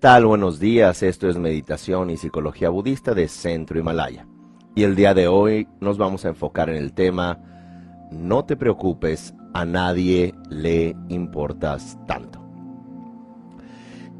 [0.00, 0.24] ¿Qué tal?
[0.24, 1.02] Buenos días.
[1.02, 4.26] Esto es Meditación y Psicología Budista de Centro Himalaya.
[4.74, 7.38] Y el día de hoy nos vamos a enfocar en el tema
[8.10, 12.42] No te preocupes, a nadie le importas tanto.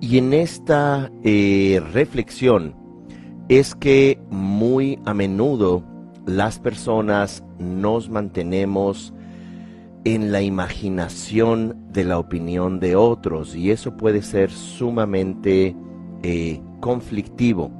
[0.03, 2.75] Y en esta eh, reflexión
[3.49, 5.83] es que muy a menudo
[6.27, 9.15] las personas nos mantenemos
[10.05, 15.77] en la imaginación de la opinión de otros y eso puede ser sumamente
[16.23, 17.71] eh, conflictivo.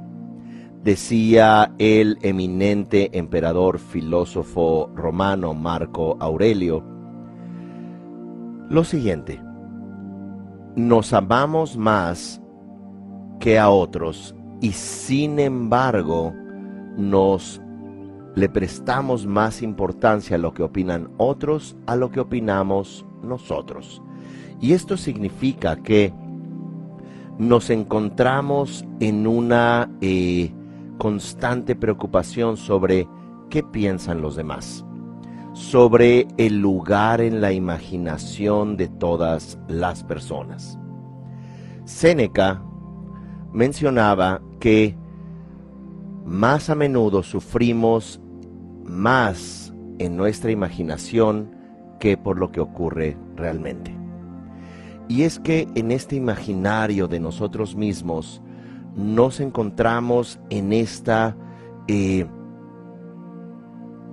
[0.83, 6.91] Decía el eminente emperador filósofo romano Marco Aurelio
[8.71, 9.37] lo siguiente,
[10.77, 12.41] nos amamos más
[13.41, 16.33] que a otros y sin embargo
[16.95, 17.61] nos
[18.35, 24.01] le prestamos más importancia a lo que opinan otros a lo que opinamos nosotros.
[24.59, 26.13] Y esto significa que
[27.37, 30.53] nos encontramos en una eh,
[30.97, 33.07] constante preocupación sobre
[33.49, 34.85] qué piensan los demás,
[35.53, 40.77] sobre el lugar en la imaginación de todas las personas.
[41.85, 42.63] Séneca
[43.51, 44.95] mencionaba que
[46.25, 48.21] más a menudo sufrimos
[48.85, 51.55] más en nuestra imaginación
[51.99, 53.95] que por lo que ocurre realmente.
[55.07, 58.41] Y es que en este imaginario de nosotros mismos
[58.95, 61.35] nos encontramos en esta
[61.87, 62.25] eh,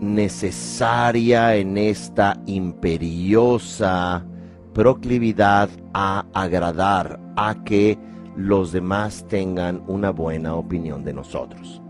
[0.01, 4.25] necesaria, en esta imperiosa
[4.73, 7.99] proclividad a agradar, a que
[8.37, 11.83] los demás tengan una buena opinión de nosotros.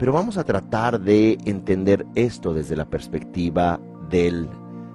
[0.00, 4.48] Pero vamos a tratar de entender esto desde la perspectiva del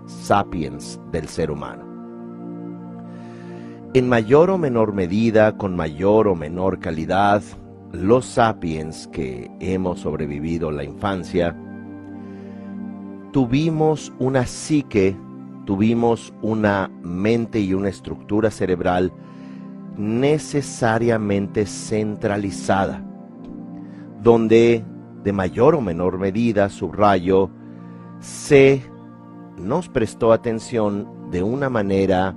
[0.07, 1.85] sapiens, del ser humano.
[3.93, 7.43] En mayor o menor medida, con mayor o menor calidad,
[7.91, 11.55] los sapiens que hemos sobrevivido la infancia,
[13.31, 15.15] tuvimos una psique,
[15.65, 19.13] tuvimos una mente y una estructura cerebral
[19.97, 23.05] necesariamente centralizada,
[24.23, 24.83] donde
[25.25, 27.49] de mayor o menor medida, subrayo,
[28.19, 28.83] se
[29.57, 32.35] nos prestó atención de una manera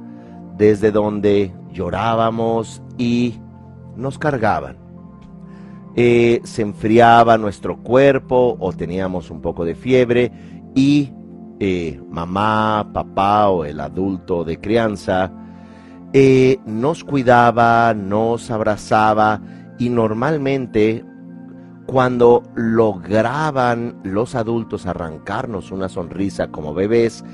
[0.57, 3.35] desde donde llorábamos y
[3.95, 4.79] nos cargaban.
[5.97, 10.33] Eh, se enfriaba nuestro cuerpo o teníamos un poco de fiebre
[10.75, 11.13] y
[11.61, 15.31] eh, mamá, papá o el adulto de crianza
[16.15, 19.43] eh, nos cuidaba, nos abrazaba
[19.79, 21.05] y normalmente
[21.89, 27.25] cuando lograban los adultos arrancarnos una sonrisa como bebés,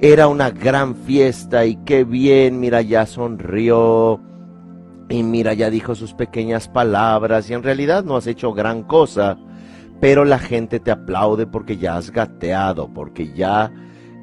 [0.00, 4.18] era una gran fiesta y qué bien, mira, ya sonrió
[5.10, 9.36] y mira, ya dijo sus pequeñas palabras y en realidad no has hecho gran cosa,
[10.00, 13.70] pero la gente te aplaude porque ya has gateado, porque ya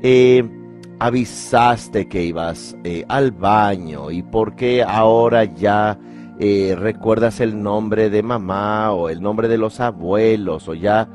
[0.01, 0.49] eh,
[0.97, 5.99] avisaste que ibas eh, al baño y porque ahora ya
[6.39, 11.07] eh, recuerdas el nombre de mamá o el nombre de los abuelos o ya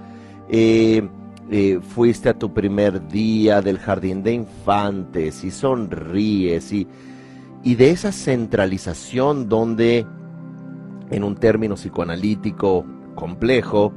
[0.49, 1.07] eh,
[1.51, 6.89] eh, fuiste a tu primer día del jardín de infantes y sonríes y,
[7.63, 10.07] y de esa centralización donde
[11.11, 13.93] en un término psicoanalítico complejo,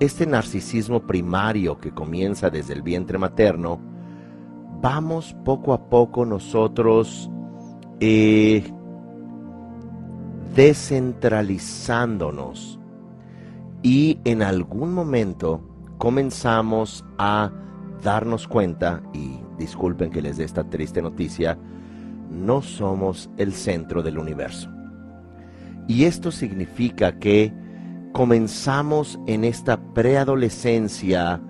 [0.00, 3.80] este narcisismo primario que comienza desde el vientre materno,
[4.82, 7.30] vamos poco a poco nosotros
[10.56, 12.80] descentralizándonos
[13.82, 15.60] y en algún momento
[15.98, 17.52] comenzamos a
[18.02, 21.58] darnos cuenta, y disculpen que les dé esta triste noticia,
[22.30, 24.70] no somos el centro del universo.
[25.86, 27.52] Y esto significa que
[28.12, 31.40] comenzamos en esta preadolescencia,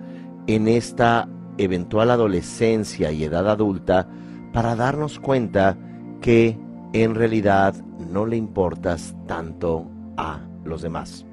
[0.47, 4.09] en esta eventual adolescencia y edad adulta,
[4.53, 5.77] para darnos cuenta
[6.21, 6.59] que
[6.93, 7.73] en realidad
[8.17, 9.85] no le importas tanto
[10.17, 11.23] a los demás.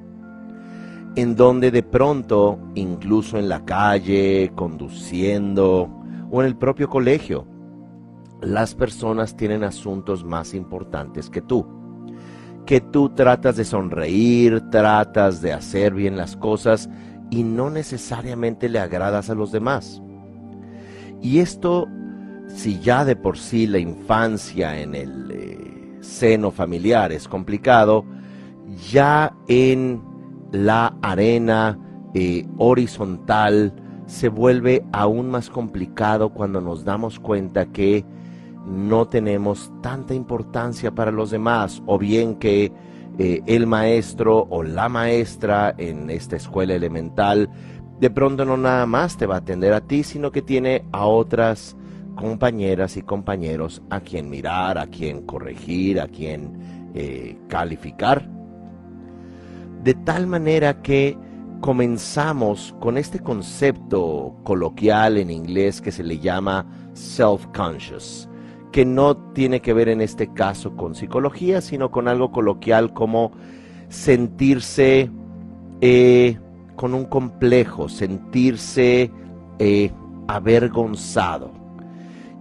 [1.16, 5.88] En donde de pronto, incluso en la calle, conduciendo
[6.30, 7.46] o en el propio colegio,
[8.42, 11.66] las personas tienen asuntos más importantes que tú.
[12.66, 16.90] Que tú tratas de sonreír, tratas de hacer bien las cosas
[17.30, 20.02] y no necesariamente le agradas a los demás.
[21.22, 21.88] Y esto,
[22.48, 25.53] si ya de por sí la infancia en el eh,
[26.04, 28.04] seno familiar es complicado,
[28.90, 30.02] ya en
[30.52, 31.78] la arena
[32.14, 33.74] eh, horizontal
[34.06, 38.04] se vuelve aún más complicado cuando nos damos cuenta que
[38.66, 42.72] no tenemos tanta importancia para los demás o bien que
[43.18, 47.50] eh, el maestro o la maestra en esta escuela elemental
[48.00, 51.06] de pronto no nada más te va a atender a ti, sino que tiene a
[51.06, 51.76] otras
[52.14, 58.28] compañeras y compañeros a quien mirar, a quien corregir, a quien eh, calificar.
[59.82, 61.16] De tal manera que
[61.60, 68.28] comenzamos con este concepto coloquial en inglés que se le llama self-conscious,
[68.70, 73.32] que no tiene que ver en este caso con psicología, sino con algo coloquial como
[73.88, 75.10] sentirse
[75.80, 76.38] eh,
[76.76, 79.10] con un complejo, sentirse
[79.58, 79.90] eh,
[80.26, 81.63] avergonzado.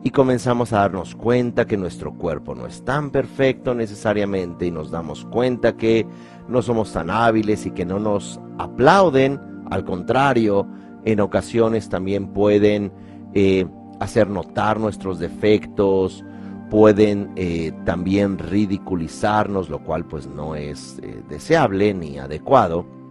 [0.05, 4.91] Y comenzamos a darnos cuenta que nuestro cuerpo no es tan perfecto necesariamente y nos
[4.91, 6.05] damos cuenta que
[6.49, 9.39] no somos tan hábiles y que no nos aplauden.
[9.71, 10.67] Al contrario,
[11.05, 12.91] en ocasiones también pueden
[13.33, 13.65] eh,
[14.01, 16.25] hacer notar nuestros defectos,
[16.69, 23.02] pueden eh, también ridiculizarnos, lo cual pues no es deseable ni adecuado.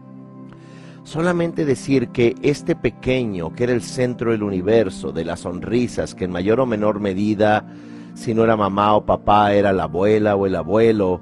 [1.04, 6.24] Solamente decir que este pequeño, que era el centro del universo, de las sonrisas, que
[6.24, 7.66] en mayor o menor medida,
[8.14, 11.20] si no era mamá o papá, era la abuela o el abuelo,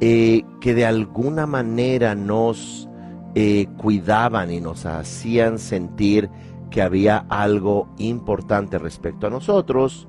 [0.00, 2.88] eh, que de alguna manera nos
[3.34, 6.28] eh, cuidaban y nos hacían sentir
[6.70, 10.08] que había algo importante respecto a nosotros.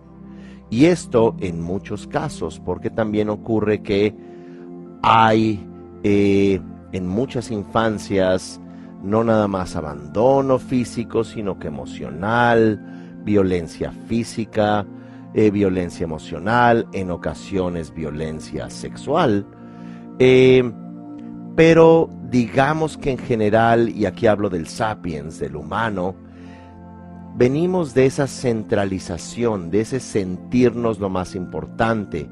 [0.70, 4.14] Y esto en muchos casos, porque también ocurre que
[5.02, 5.66] hay
[6.04, 6.60] eh,
[6.92, 8.60] en muchas infancias
[9.04, 12.80] no nada más abandono físico, sino que emocional,
[13.24, 14.86] violencia física,
[15.34, 19.46] eh, violencia emocional, en ocasiones violencia sexual.
[20.20, 20.64] Eh,
[21.56, 26.16] pero digamos que en general, y aquí hablo del sapiens, del humano,
[27.36, 32.30] venimos de esa centralización, de ese sentirnos lo más importante,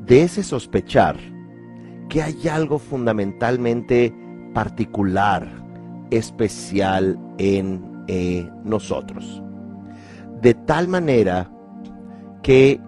[0.00, 1.16] de ese sospechar
[2.08, 4.14] que hay algo fundamentalmente
[4.54, 5.46] particular,
[6.10, 9.42] especial en eh, nosotros.
[10.40, 11.50] De tal manera
[12.42, 12.80] que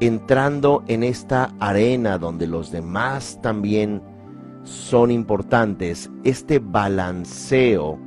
[0.00, 4.02] entrando en esta arena donde los demás también
[4.64, 7.98] son importantes, este balanceo,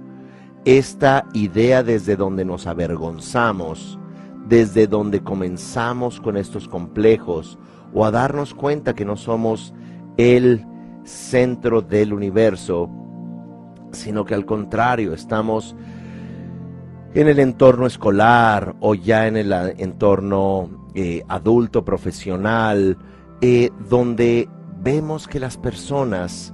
[0.65, 3.99] esta idea desde donde nos avergonzamos,
[4.47, 7.57] desde donde comenzamos con estos complejos
[7.93, 9.73] o a darnos cuenta que no somos
[10.17, 10.65] el
[11.03, 12.89] centro del universo,
[13.91, 15.75] sino que al contrario, estamos
[17.13, 22.97] en el entorno escolar o ya en el entorno eh, adulto, profesional,
[23.41, 24.47] eh, donde
[24.81, 26.53] vemos que las personas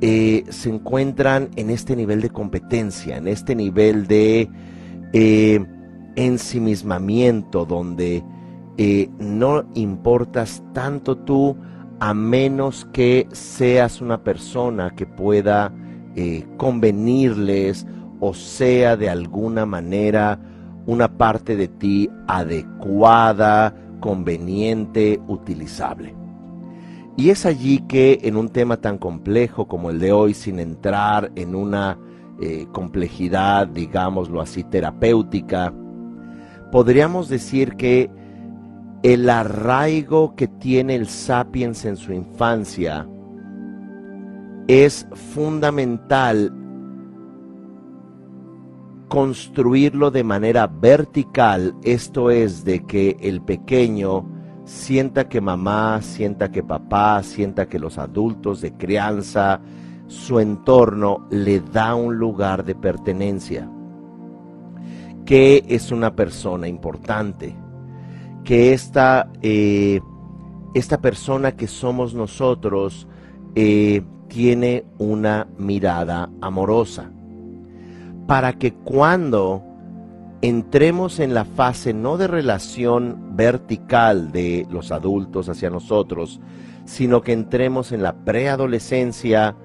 [0.00, 4.48] eh, se encuentran en este nivel de competencia, en este nivel de
[6.16, 8.24] ensimismamiento, donde
[9.18, 11.56] no importas tanto tú
[11.98, 15.72] a menos que seas una persona que pueda
[16.16, 17.86] eh, convenirles
[18.20, 20.38] o sea de alguna manera
[20.86, 26.14] una parte de ti adecuada, conveniente, utilizable.
[27.16, 31.30] Y es allí que en un tema tan complejo como el de hoy, sin entrar
[31.34, 31.98] en una
[32.40, 35.72] eh, complejidad, digámoslo así, terapéutica,
[36.72, 38.10] podríamos decir que
[39.02, 43.06] el arraigo que tiene el sapiens en su infancia
[44.70, 46.52] es fundamental
[49.08, 54.24] construirlo de manera vertical, esto es de que el pequeño
[54.64, 59.60] sienta que mamá, sienta que papá, sienta que los adultos de crianza,
[60.06, 63.68] su entorno le da un lugar de pertenencia,
[65.26, 67.56] que es una persona importante,
[68.44, 70.00] que esta, eh,
[70.74, 73.08] esta persona que somos nosotros
[73.56, 77.10] eh, tiene una mirada amorosa.
[78.26, 79.62] Para que cuando
[80.40, 86.40] entremos en la fase no de relación vertical de los adultos hacia nosotros,
[86.84, 89.56] sino que entremos en la preadolescencia,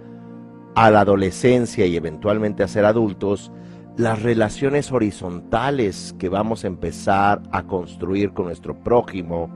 [0.74, 3.52] a la adolescencia y eventualmente a ser adultos,
[3.98, 9.50] las relaciones horizontales que vamos a empezar a construir con nuestro prójimo,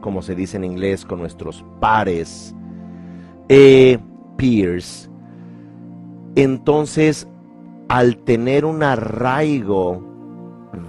[0.00, 2.54] como se dice en inglés, con nuestros pares,
[3.48, 3.98] eh,
[4.36, 5.10] peers,
[6.36, 7.28] entonces
[7.88, 10.02] al tener un arraigo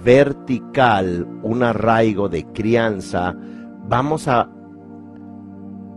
[0.04, 3.36] vertical, un arraigo de crianza,
[3.88, 4.50] vamos a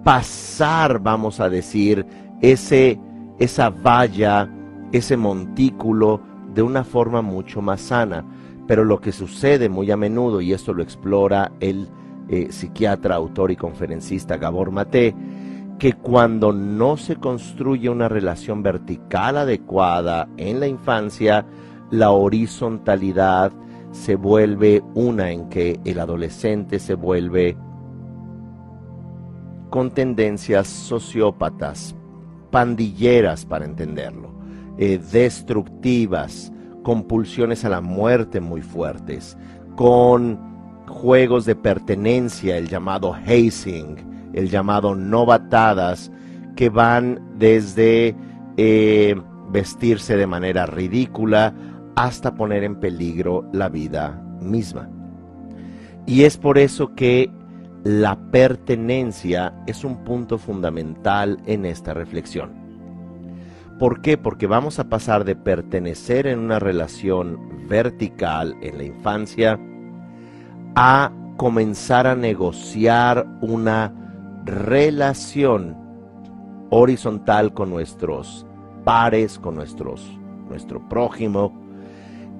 [0.03, 2.05] pasar, vamos a decir,
[2.41, 2.99] ese,
[3.39, 4.49] esa valla,
[4.91, 6.21] ese montículo
[6.53, 8.25] de una forma mucho más sana.
[8.67, 11.87] Pero lo que sucede muy a menudo, y esto lo explora el
[12.29, 15.15] eh, psiquiatra, autor y conferencista Gabor Mate,
[15.79, 21.45] que cuando no se construye una relación vertical adecuada en la infancia,
[21.89, 23.53] la horizontalidad
[23.91, 27.57] se vuelve una en que el adolescente se vuelve
[29.69, 31.95] con tendencias sociópatas,
[32.51, 34.33] pandilleras para entenderlo,
[34.77, 36.51] eh, destructivas,
[36.83, 39.37] con pulsiones a la muerte muy fuertes,
[39.75, 40.39] con
[40.87, 44.08] juegos de pertenencia, el llamado hazing,
[44.39, 46.11] el llamado novatadas,
[46.55, 48.15] que van desde
[48.57, 49.15] eh,
[49.51, 51.53] vestirse de manera ridícula
[51.95, 54.89] hasta poner en peligro la vida misma.
[56.05, 57.31] Y es por eso que
[57.83, 62.51] la pertenencia es un punto fundamental en esta reflexión.
[63.77, 64.17] ¿Por qué?
[64.17, 69.57] Porque vamos a pasar de pertenecer en una relación vertical en la infancia
[70.75, 73.98] a comenzar a negociar una
[74.49, 75.77] relación
[76.69, 78.45] horizontal con nuestros
[78.83, 80.05] pares, con nuestros,
[80.49, 81.53] nuestro prójimo.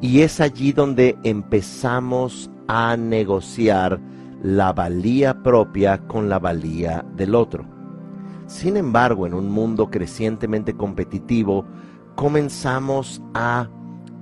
[0.02, 4.00] Y es allí donde empezamos a negociar
[4.42, 7.66] la valía propia con la valía del otro.
[8.46, 11.66] Sin embargo, en un mundo crecientemente competitivo,
[12.16, 13.70] comenzamos a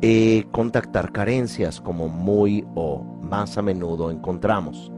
[0.01, 4.91] eh, contactar carencias como muy o más a menudo encontramos.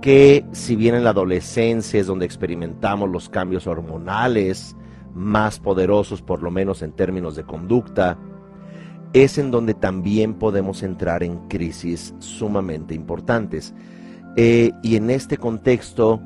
[0.00, 4.76] Que si bien en la adolescencia es donde experimentamos los cambios hormonales
[5.14, 8.18] más poderosos, por lo menos en términos de conducta,
[9.12, 13.74] es en donde también podemos entrar en crisis sumamente importantes.
[14.36, 16.20] Eh, y en este contexto,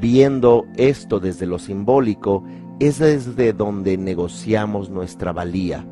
[0.00, 2.42] viendo esto desde lo simbólico,
[2.80, 5.86] es desde donde negociamos nuestra valía.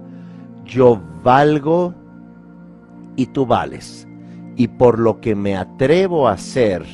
[0.65, 1.95] Yo valgo
[3.17, 4.08] y tú vales.
[4.59, 6.85] Y por lo que me atrevo a hacer,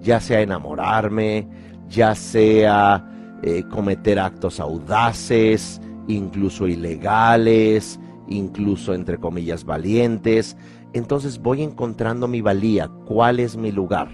[0.00, 1.46] ya sea enamorarme,
[1.88, 3.04] ya sea
[3.42, 7.98] eh, cometer actos audaces, incluso ilegales,
[8.28, 10.56] incluso entre comillas valientes,
[10.92, 14.08] entonces voy encontrando mi valía, cuál es mi lugar.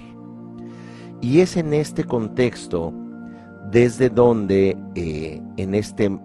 [1.20, 2.94] Y es en este contexto
[3.70, 6.18] desde donde eh, en este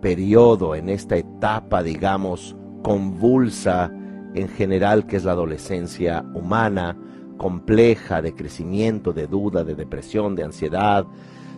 [0.00, 3.92] periodo, en esta etapa, digamos, convulsa
[4.34, 6.96] en general, que es la adolescencia humana,
[7.36, 11.06] compleja, de crecimiento, de duda, de depresión, de ansiedad,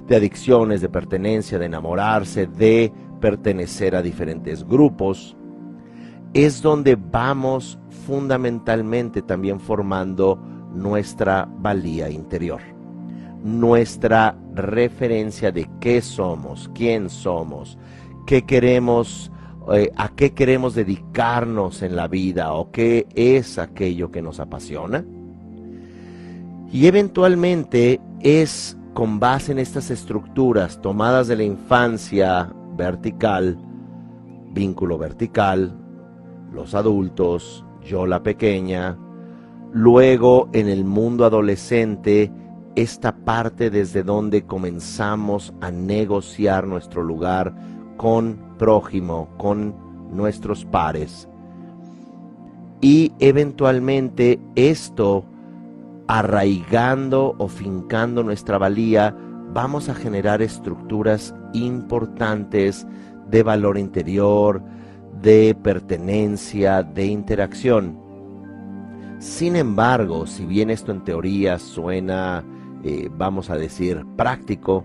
[0.06, 5.36] de adicciones, de pertenencia, de enamorarse, de pertenecer a diferentes grupos,
[6.34, 10.36] es donde vamos fundamentalmente también formando
[10.74, 12.60] nuestra valía interior,
[13.42, 17.78] nuestra referencia de qué somos, quién somos,
[18.26, 19.30] qué queremos,
[19.72, 25.04] eh, a qué queremos dedicarnos en la vida o qué es aquello que nos apasiona.
[26.70, 33.58] Y eventualmente es con base en estas estructuras tomadas de la infancia vertical,
[34.52, 35.76] vínculo vertical,
[36.52, 38.96] los adultos, yo la pequeña,
[39.72, 42.30] luego en el mundo adolescente,
[42.76, 47.54] esta parte desde donde comenzamos a negociar nuestro lugar
[47.96, 49.74] con prójimo, con
[50.10, 51.28] nuestros pares.
[52.80, 55.24] Y eventualmente esto,
[56.06, 59.16] arraigando o fincando nuestra valía,
[59.52, 62.86] vamos a generar estructuras importantes
[63.30, 64.62] de valor interior,
[65.22, 67.98] de pertenencia, de interacción.
[69.18, 72.44] Sin embargo, si bien esto en teoría suena,
[72.82, 74.84] eh, vamos a decir, práctico,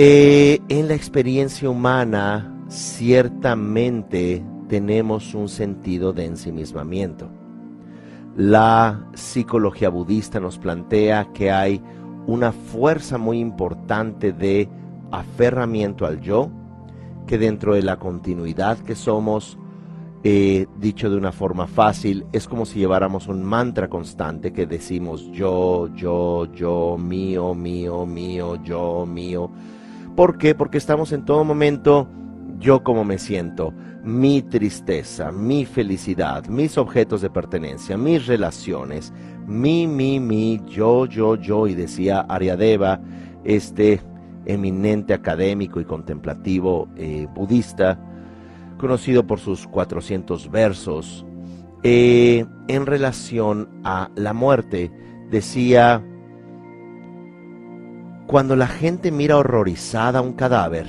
[0.00, 7.28] eh, en la experiencia humana ciertamente tenemos un sentido de ensimismamiento.
[8.36, 11.82] La psicología budista nos plantea que hay
[12.28, 14.68] una fuerza muy importante de
[15.10, 16.48] aferramiento al yo,
[17.26, 19.58] que dentro de la continuidad que somos,
[20.22, 25.28] eh, dicho de una forma fácil, es como si lleváramos un mantra constante que decimos
[25.32, 29.50] yo, yo, yo, mío, mío, mío, yo, mío.
[30.18, 30.52] ¿Por qué?
[30.52, 32.08] Porque estamos en todo momento
[32.58, 33.72] yo como me siento,
[34.02, 39.12] mi tristeza, mi felicidad, mis objetos de pertenencia, mis relaciones,
[39.46, 43.00] mi, mi, mi, yo, yo, yo, y decía Ariadeva,
[43.44, 44.00] este
[44.44, 48.00] eminente académico y contemplativo eh, budista,
[48.76, 51.24] conocido por sus 400 versos,
[51.84, 54.90] eh, en relación a la muerte.
[55.30, 56.02] Decía,
[58.28, 60.86] cuando la gente mira horrorizada un cadáver,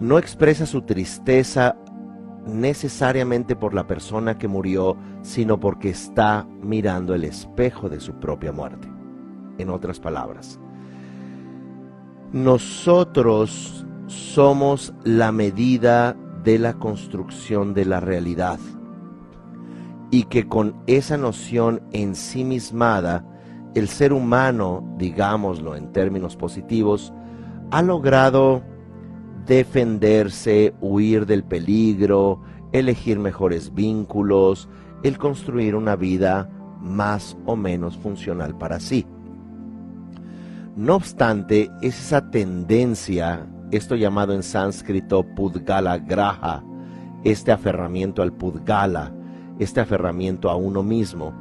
[0.00, 1.76] no expresa su tristeza
[2.46, 8.50] necesariamente por la persona que murió, sino porque está mirando el espejo de su propia
[8.50, 8.88] muerte.
[9.56, 10.58] en otras palabras.
[12.32, 18.58] Nosotros somos la medida de la construcción de la realidad
[20.10, 23.24] y que con esa noción ensimismada,
[23.74, 27.12] el ser humano, digámoslo en términos positivos,
[27.70, 28.62] ha logrado
[29.46, 32.40] defenderse, huir del peligro,
[32.72, 34.68] elegir mejores vínculos,
[35.02, 36.48] el construir una vida
[36.80, 39.06] más o menos funcional para sí.
[40.76, 46.64] No obstante, es esa tendencia, esto llamado en sánscrito pudgala graha,
[47.22, 49.12] este aferramiento al pudgala,
[49.58, 51.32] este aferramiento a uno mismo,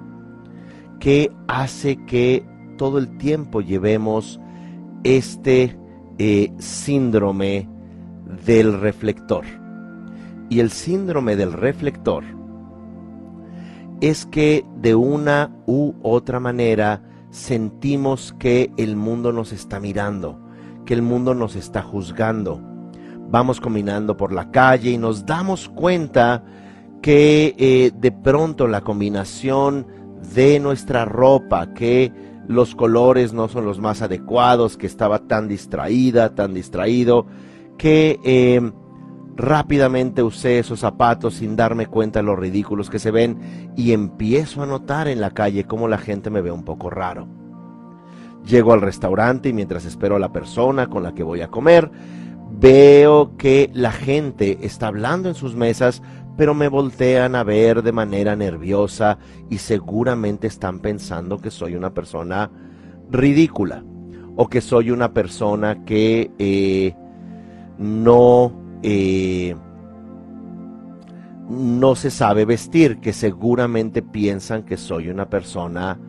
[1.04, 2.46] que hace que
[2.78, 4.40] todo el tiempo llevemos
[5.04, 5.78] este
[6.18, 7.68] eh, síndrome
[8.46, 9.44] del reflector.
[10.48, 12.24] Y el síndrome del reflector
[14.00, 20.40] es que de una u otra manera sentimos que el mundo nos está mirando,
[20.86, 22.62] que el mundo nos está juzgando.
[23.30, 26.46] Vamos caminando por la calle y nos damos cuenta
[27.02, 30.03] que eh, de pronto la combinación
[30.34, 32.12] de nuestra ropa, que
[32.48, 37.26] los colores no son los más adecuados, que estaba tan distraída, tan distraído,
[37.78, 38.72] que eh,
[39.36, 44.62] rápidamente usé esos zapatos sin darme cuenta de los ridículos que se ven y empiezo
[44.62, 47.28] a notar en la calle cómo la gente me ve un poco raro.
[48.46, 51.90] Llego al restaurante y mientras espero a la persona con la que voy a comer,
[52.52, 56.04] veo que la gente está hablando en sus mesas,
[56.36, 59.18] pero me voltean a ver de manera nerviosa
[59.50, 62.50] y seguramente están pensando que soy una persona
[63.12, 63.84] ridícula
[64.36, 66.96] o que soy una persona que eh,
[67.78, 69.56] no, eh,
[71.50, 76.00] no se sabe vestir, que seguramente piensan que soy una persona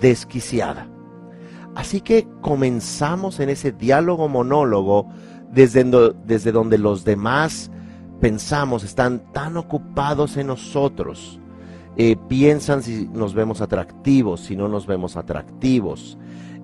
[0.00, 0.88] desquiciada.
[1.74, 5.08] Así que comenzamos en ese diálogo monólogo
[5.52, 5.84] desde,
[6.24, 7.70] desde donde los demás
[8.20, 11.40] pensamos están tan ocupados en nosotros.
[11.96, 16.18] Eh, piensan si nos vemos atractivos, si no nos vemos atractivos.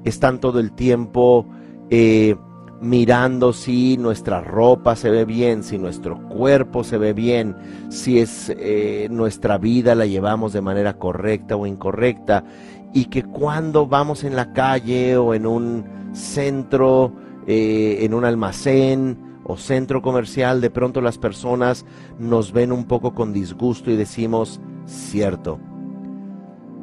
[0.04, 1.46] Están todo el tiempo
[1.90, 2.36] eh,
[2.80, 7.56] mirando si nuestra ropa se ve bien, si nuestro cuerpo se ve bien,
[7.88, 12.44] si es eh, nuestra vida la llevamos de manera correcta o incorrecta,
[12.92, 17.14] y que cuando vamos en la calle o en un centro,
[17.46, 21.84] en un almacén o centro comercial, de pronto las personas
[22.18, 25.58] nos ven un poco con disgusto y decimos, cierto,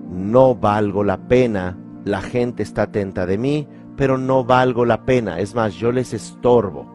[0.10, 5.40] no valgo la pena, la gente está atenta de mí, pero no valgo la pena,
[5.40, 6.88] es más, yo les estorbo.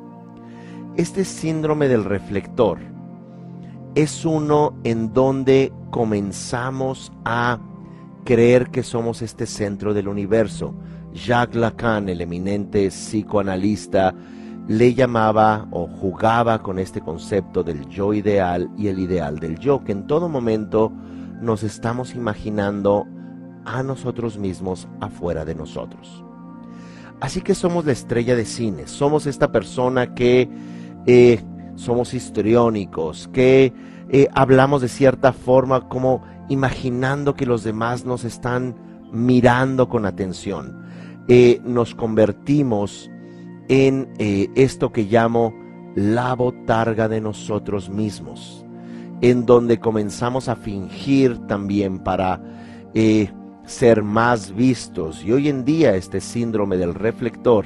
[0.97, 2.79] Este síndrome del reflector
[3.95, 7.59] es uno en donde comenzamos a
[8.25, 10.75] creer que somos este centro del universo.
[11.13, 14.15] Jacques Lacan, el eminente psicoanalista,
[14.69, 19.85] le llamaba o jugaba con este concepto del yo ideal y el ideal del yo,
[19.85, 20.93] que en todo momento
[21.41, 23.07] nos estamos imaginando
[23.65, 26.25] a nosotros mismos afuera de nosotros.
[27.21, 30.49] Así que somos la estrella de cine, somos esta persona que
[31.07, 31.43] eh,
[31.77, 33.73] somos histriónicos, que
[34.11, 38.75] eh, hablamos de cierta forma como imaginando que los demás nos están
[39.13, 40.83] mirando con atención.
[41.29, 43.11] Eh, nos convertimos
[43.69, 45.55] en esto que llamo
[45.95, 48.65] la botarga de nosotros mismos,
[49.21, 52.41] en donde comenzamos a fingir también para
[53.65, 55.25] ser más vistos.
[55.25, 57.65] Y hoy en día este síndrome del reflector,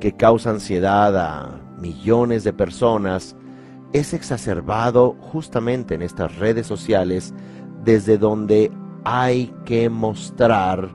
[0.00, 3.36] que causa ansiedad a millones de personas,
[3.92, 7.34] es exacerbado justamente en estas redes sociales,
[7.84, 8.70] desde donde
[9.04, 10.90] hay que mostrar,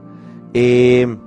[0.53, 1.17] eh,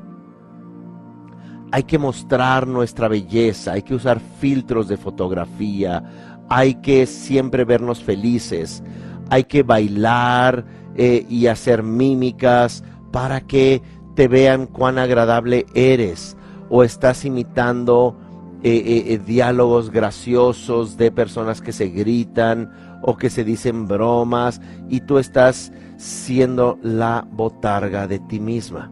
[1.73, 6.03] hay que mostrar nuestra belleza, hay que usar filtros de fotografía,
[6.49, 8.83] hay que siempre vernos felices,
[9.31, 10.65] hay que bailar,
[10.99, 13.83] eh, y hacer mímicas para que
[14.15, 16.39] te vean cuán agradable eres
[16.71, 18.17] o estás imitando
[18.63, 25.01] eh, eh, diálogos graciosos de personas que se gritan o que se dicen bromas y
[25.03, 28.91] tú estás siendo la botarga de ti misma.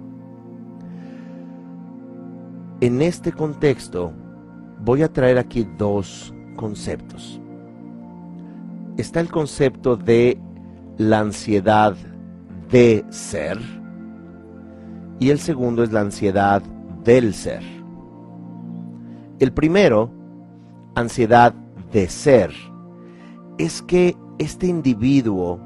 [2.85, 4.13] En este contexto
[4.85, 7.41] voy a traer aquí dos conceptos.
[8.99, 10.39] Está el concepto de
[10.99, 11.97] la ansiedad
[12.71, 13.59] de ser
[15.19, 16.61] y el segundo es la ansiedad
[17.03, 17.63] del ser.
[19.39, 20.11] El primero,
[20.95, 21.55] ansiedad
[21.91, 22.53] de ser,
[23.57, 25.59] es que este individuo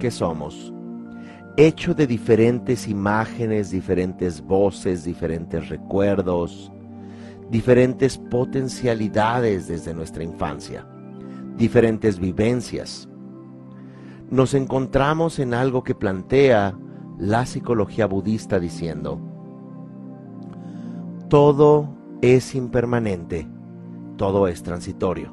[0.00, 0.73] que somos
[1.56, 6.72] hecho de diferentes imágenes, diferentes voces, diferentes recuerdos,
[7.50, 10.86] diferentes potencialidades desde nuestra infancia,
[11.56, 13.08] diferentes vivencias.
[14.30, 16.76] Nos encontramos en algo que plantea
[17.18, 19.20] la psicología budista diciendo,
[21.28, 21.88] todo
[22.20, 23.46] es impermanente,
[24.16, 25.32] todo es transitorio.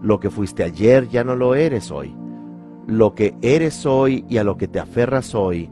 [0.00, 2.14] Lo que fuiste ayer ya no lo eres hoy.
[2.86, 5.70] Lo que eres hoy y a lo que te aferras hoy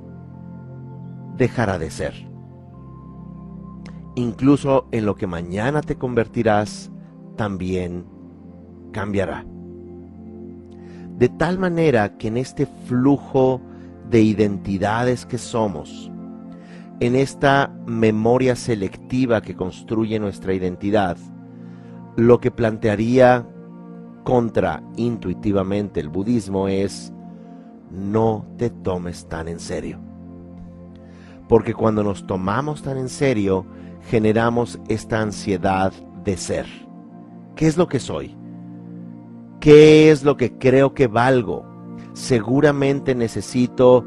[1.36, 2.14] dejará de ser.
[4.14, 6.90] Incluso en lo que mañana te convertirás
[7.36, 8.04] también
[8.92, 9.44] cambiará.
[11.18, 13.60] De tal manera que en este flujo
[14.10, 16.10] de identidades que somos,
[17.00, 21.16] en esta memoria selectiva que construye nuestra identidad,
[22.16, 23.46] lo que plantearía
[24.24, 27.12] contra intuitivamente el budismo es
[27.90, 29.98] no te tomes tan en serio.
[31.48, 33.66] Porque cuando nos tomamos tan en serio,
[34.08, 35.92] generamos esta ansiedad
[36.24, 36.66] de ser.
[37.54, 38.36] ¿Qué es lo que soy?
[39.60, 41.64] ¿Qué es lo que creo que valgo?
[42.14, 44.04] Seguramente necesito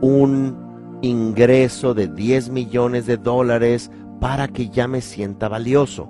[0.00, 3.90] un ingreso de 10 millones de dólares
[4.20, 6.08] para que ya me sienta valioso.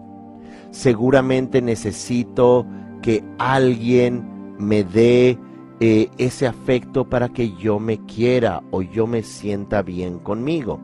[0.70, 2.66] Seguramente necesito
[3.06, 5.38] que alguien me dé
[5.78, 10.80] eh, ese afecto para que yo me quiera o yo me sienta bien conmigo.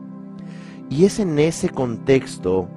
[0.89, 2.69] Y es en ese contexto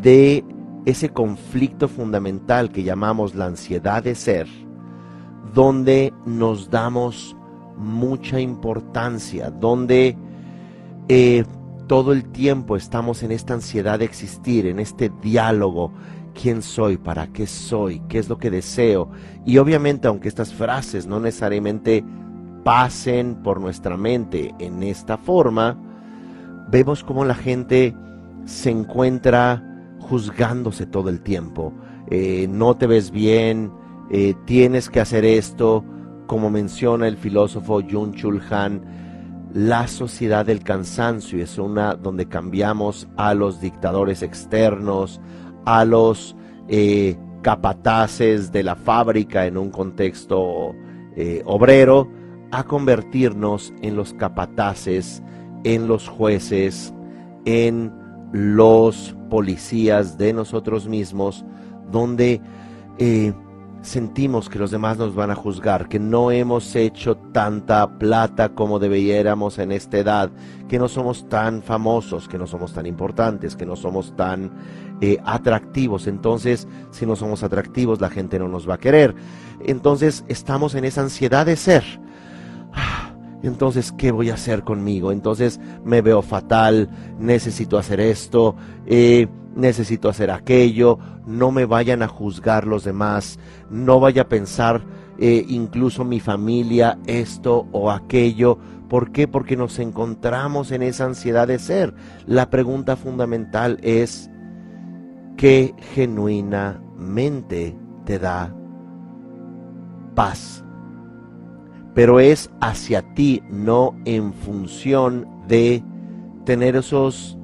[0.00, 0.42] de
[0.86, 4.48] ese conflicto fundamental que llamamos la ansiedad de ser,
[5.52, 7.36] donde nos damos
[7.76, 10.16] mucha importancia, donde
[11.08, 11.44] eh,
[11.88, 15.92] todo el tiempo estamos en esta ansiedad de existir, en este diálogo.
[16.34, 16.96] ¿Quién soy?
[16.96, 18.00] ¿Para qué soy?
[18.08, 19.10] ¿Qué es lo que deseo?
[19.44, 22.04] Y obviamente, aunque estas frases no necesariamente
[22.64, 25.76] pasen por nuestra mente en esta forma,
[26.70, 27.94] vemos como la gente
[28.44, 29.62] se encuentra
[30.00, 31.72] juzgándose todo el tiempo.
[32.10, 33.72] Eh, no te ves bien,
[34.10, 35.84] eh, tienes que hacer esto,
[36.26, 38.82] como menciona el filósofo Jung Chul Han,
[39.54, 45.20] la sociedad del cansancio es una donde cambiamos a los dictadores externos,
[45.64, 46.36] a los
[46.68, 50.74] eh, capataces de la fábrica en un contexto
[51.44, 52.08] obrero,
[52.50, 55.22] a convertirnos en los capataces
[55.64, 56.92] en los jueces,
[57.44, 57.92] en
[58.32, 61.44] los policías de nosotros mismos,
[61.90, 62.40] donde
[62.98, 63.32] eh,
[63.82, 68.78] sentimos que los demás nos van a juzgar, que no hemos hecho tanta plata como
[68.78, 70.30] debiéramos en esta edad,
[70.68, 74.50] que no somos tan famosos, que no somos tan importantes, que no somos tan
[75.02, 76.06] eh, atractivos.
[76.06, 79.16] Entonces, si no somos atractivos, la gente no nos va a querer.
[79.60, 81.82] Entonces, estamos en esa ansiedad de ser.
[82.72, 83.12] Ah,
[83.42, 85.10] entonces, ¿qué voy a hacer conmigo?
[85.10, 86.88] Entonces me veo fatal,
[87.18, 88.54] necesito hacer esto,
[88.86, 94.84] eh, necesito hacer aquello, no me vayan a juzgar los demás, no vaya a pensar
[95.18, 98.56] eh, incluso mi familia esto o aquello.
[98.88, 99.26] ¿Por qué?
[99.26, 101.92] Porque nos encontramos en esa ansiedad de ser.
[102.26, 104.30] La pregunta fundamental es,
[105.36, 108.54] ¿qué genuinamente te da
[110.14, 110.62] paz?
[111.94, 115.82] pero es hacia ti, no en función de
[116.44, 117.38] tener esos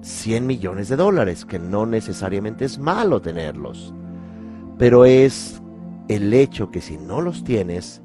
[0.00, 3.94] 100 millones de dólares, que no necesariamente es malo tenerlos,
[4.78, 5.60] pero es
[6.08, 8.02] el hecho que si no los tienes,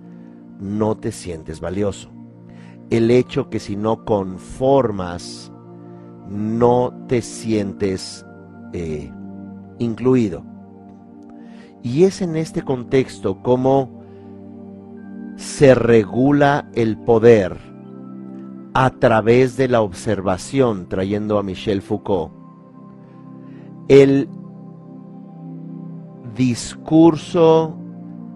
[0.60, 2.10] no te sientes valioso.
[2.90, 5.52] El hecho que si no conformas,
[6.30, 8.26] no te sientes
[8.74, 9.12] eh,
[9.80, 10.44] incluido.
[11.84, 14.02] Y es en este contexto como
[15.36, 17.58] se regula el poder
[18.74, 22.32] a través de la observación, trayendo a Michel Foucault.
[23.88, 24.30] El
[26.36, 27.76] discurso,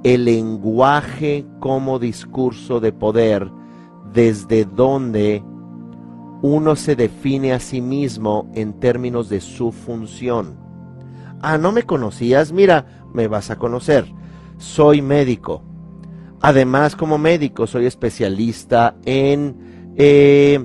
[0.03, 3.49] el lenguaje como discurso de poder,
[4.11, 5.43] desde donde
[6.45, 10.57] uno se define a sí mismo en términos de su función.
[11.41, 14.05] Ah, no me conocías, mira, me vas a conocer.
[14.57, 15.61] Soy médico
[16.47, 19.93] Además, como médico, soy especialista en...
[19.95, 20.63] Eh,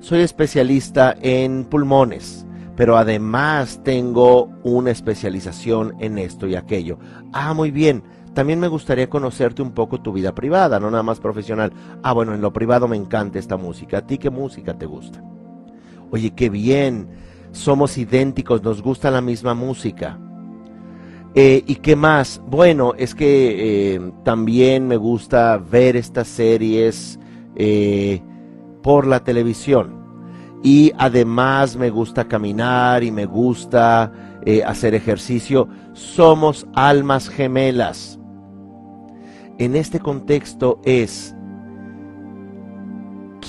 [0.00, 6.98] soy especialista en pulmones, pero además tengo una especialización en esto y aquello.
[7.32, 8.02] Ah, muy bien.
[8.38, 11.72] También me gustaría conocerte un poco tu vida privada, no nada más profesional.
[12.04, 13.98] Ah, bueno, en lo privado me encanta esta música.
[13.98, 15.20] ¿A ti qué música te gusta?
[16.12, 17.08] Oye, qué bien.
[17.50, 20.20] Somos idénticos, nos gusta la misma música
[21.34, 22.40] Eh, ¿Y qué más?
[22.46, 27.18] Bueno, es que eh, también me gusta ver estas series
[27.56, 28.22] eh,
[28.84, 29.98] por la televisión.
[30.62, 34.12] Y además me gusta caminar y me gusta
[34.64, 35.68] hacer ejercicio.
[35.92, 38.17] Somos almas gemelas.
[39.58, 41.34] En este contexto es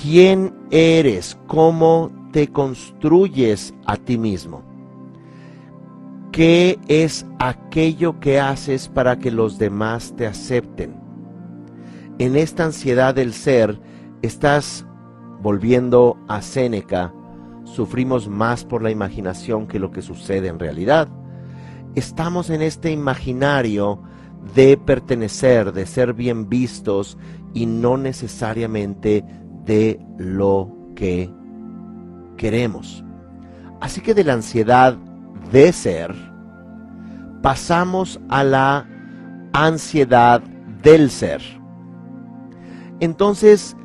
[0.02, 4.62] quién eres, cómo te construyes a ti mismo.
[6.32, 10.94] ¿Qué es aquello que haces para que los demás te acepten?
[12.18, 13.80] En esta ansiedad del ser,
[14.22, 14.84] estás
[15.40, 17.14] volviendo a Séneca,
[17.64, 21.08] sufrimos más por la imaginación que lo que sucede en realidad.
[21.94, 24.02] Estamos en este imaginario
[24.54, 27.18] de pertenecer, de ser bien vistos
[27.54, 29.24] y no necesariamente
[29.64, 31.30] de lo que
[32.36, 33.04] queremos.
[33.80, 34.96] Así que de la ansiedad
[35.52, 36.14] de ser,
[37.42, 38.86] pasamos a la
[39.52, 40.42] ansiedad
[40.82, 41.42] del ser.
[43.00, 43.76] Entonces,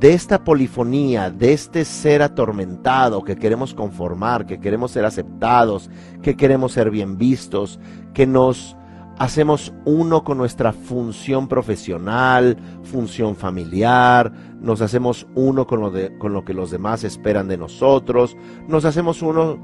[0.00, 5.88] de esta polifonía, de este ser atormentado que queremos conformar, que queremos ser aceptados,
[6.20, 7.78] que queremos ser bien vistos,
[8.12, 8.76] que nos
[9.18, 16.70] hacemos uno con nuestra función profesional, función familiar, nos hacemos uno con lo, que los
[16.70, 19.58] demás esperan de nosotros, nos hacemos uno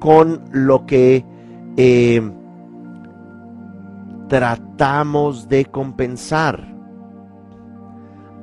[0.00, 1.24] con lo que
[1.76, 2.22] eh,
[4.28, 6.74] tratamos de compensar.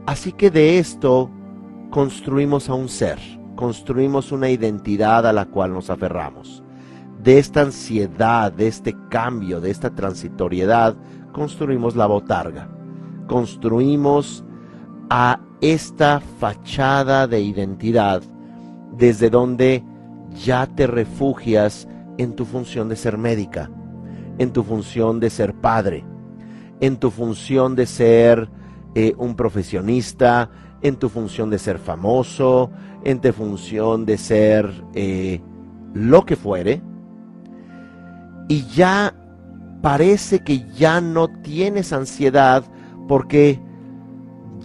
[0.06, 1.30] Así que de esto
[1.90, 3.20] construimos a un ser,
[3.56, 6.63] construimos una identidad a la cual nos aferramos.
[7.24, 10.98] De esta ansiedad, de este cambio, de esta transitoriedad,
[11.32, 12.68] construimos la botarga.
[13.28, 14.44] Construimos
[15.10, 18.22] a esta fachada de identidad
[18.98, 19.84] desde donde
[20.44, 23.72] ya te refugias en tu función de ser médica,
[24.38, 26.04] en tu función de ser padre,
[26.82, 28.50] en tu función de ser
[28.96, 30.50] eh, un profesionista,
[30.82, 32.70] en tu función de ser famoso,
[33.06, 35.40] en tu función de ser eh,
[35.94, 36.82] lo que fuere,
[38.48, 39.14] y ya
[39.82, 42.64] parece que ya no tienes ansiedad
[43.08, 43.60] porque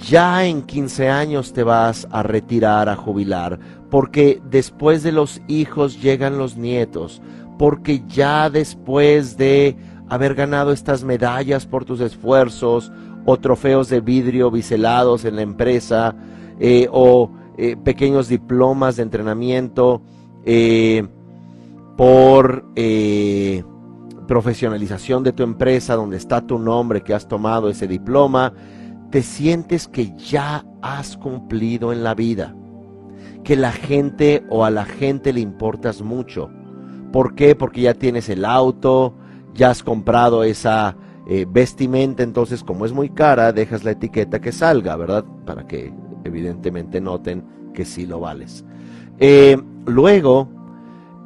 [0.09, 3.59] ya en 15 años te vas a retirar, a jubilar,
[3.91, 7.21] porque después de los hijos llegan los nietos,
[7.59, 9.77] porque ya después de
[10.09, 12.93] haber ganado estas medallas por tus esfuerzos
[13.27, 16.15] o trofeos de vidrio biselados en la empresa
[16.61, 20.01] eh, o eh, pequeños diplomas de entrenamiento
[20.45, 21.07] eh,
[21.99, 22.65] por
[24.29, 28.53] profesionalización de tu empresa donde está tu nombre que has tomado ese diploma,
[29.11, 32.55] te sientes que ya has cumplido en la vida,
[33.43, 36.51] que la gente o a la gente le importas mucho.
[37.13, 37.57] ¿Por qué?
[37.57, 39.17] Porque ya tienes el auto,
[39.55, 44.53] ya has comprado esa eh, vestimenta, entonces como es muy cara, dejas la etiqueta que
[44.53, 45.25] salga, ¿verdad?
[45.45, 48.65] Para que evidentemente noten que sí lo vales.
[49.19, 50.58] Eh, luego,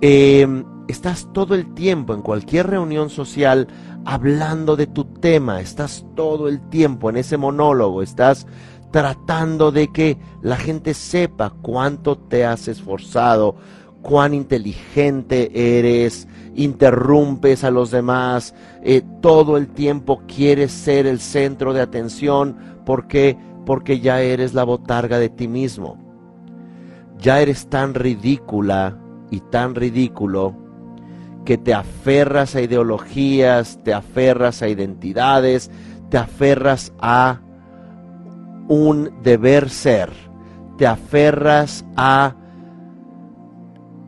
[0.03, 3.69] eh, estás todo el tiempo en cualquier reunión social
[4.05, 8.49] hablando de tu tema, estás todo el tiempo en ese monólogo, estás
[8.91, 13.55] tratando de que la gente sepa cuánto te has esforzado,
[14.03, 21.73] cuán inteligente eres, interrumpes a los demás, eh, todo el tiempo quieres ser el centro
[21.73, 23.39] de atención, ¿por qué?
[23.65, 25.97] Porque ya eres la botarga de ti mismo.
[27.19, 28.99] Ya eres tan ridícula
[29.33, 30.55] y tan ridículo
[31.45, 35.71] que te aferras a ideologías, te aferras a identidades,
[36.11, 37.41] te aferras a
[38.69, 40.11] un deber ser,
[40.77, 42.37] te aferras a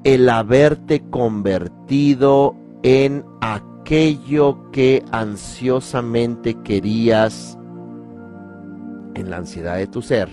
[0.05, 7.59] el haberte convertido en aquello que ansiosamente querías
[9.15, 10.29] en la ansiedad de tu ser,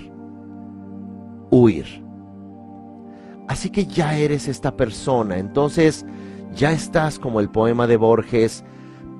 [1.50, 2.11] huir.
[3.52, 6.06] Así que ya eres esta persona, entonces
[6.56, 8.64] ya estás como el poema de Borges,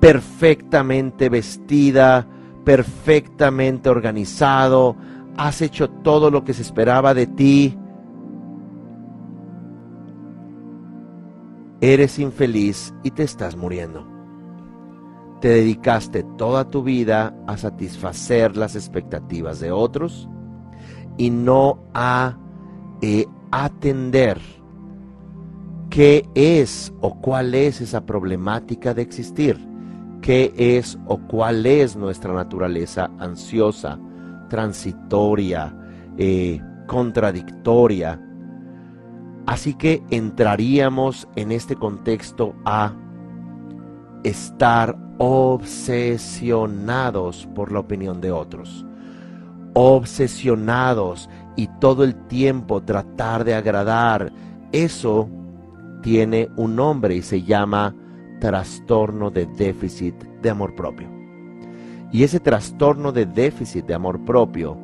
[0.00, 2.26] perfectamente vestida,
[2.64, 4.96] perfectamente organizado,
[5.36, 7.76] has hecho todo lo que se esperaba de ti.
[11.82, 14.08] Eres infeliz y te estás muriendo.
[15.42, 20.26] Te dedicaste toda tu vida a satisfacer las expectativas de otros
[21.18, 22.38] y no a
[23.02, 24.40] eh, atender
[25.90, 29.56] qué es o cuál es esa problemática de existir,
[30.22, 34.00] qué es o cuál es nuestra naturaleza ansiosa,
[34.48, 35.76] transitoria,
[36.16, 38.18] eh, contradictoria.
[39.46, 42.94] Así que entraríamos en este contexto a
[44.24, 48.86] estar obsesionados por la opinión de otros,
[49.74, 54.32] obsesionados y todo el tiempo tratar de agradar,
[54.72, 55.28] eso
[56.02, 57.94] tiene un nombre y se llama
[58.40, 61.08] trastorno de déficit de amor propio.
[62.10, 64.76] Y ese trastorno de déficit de amor propio,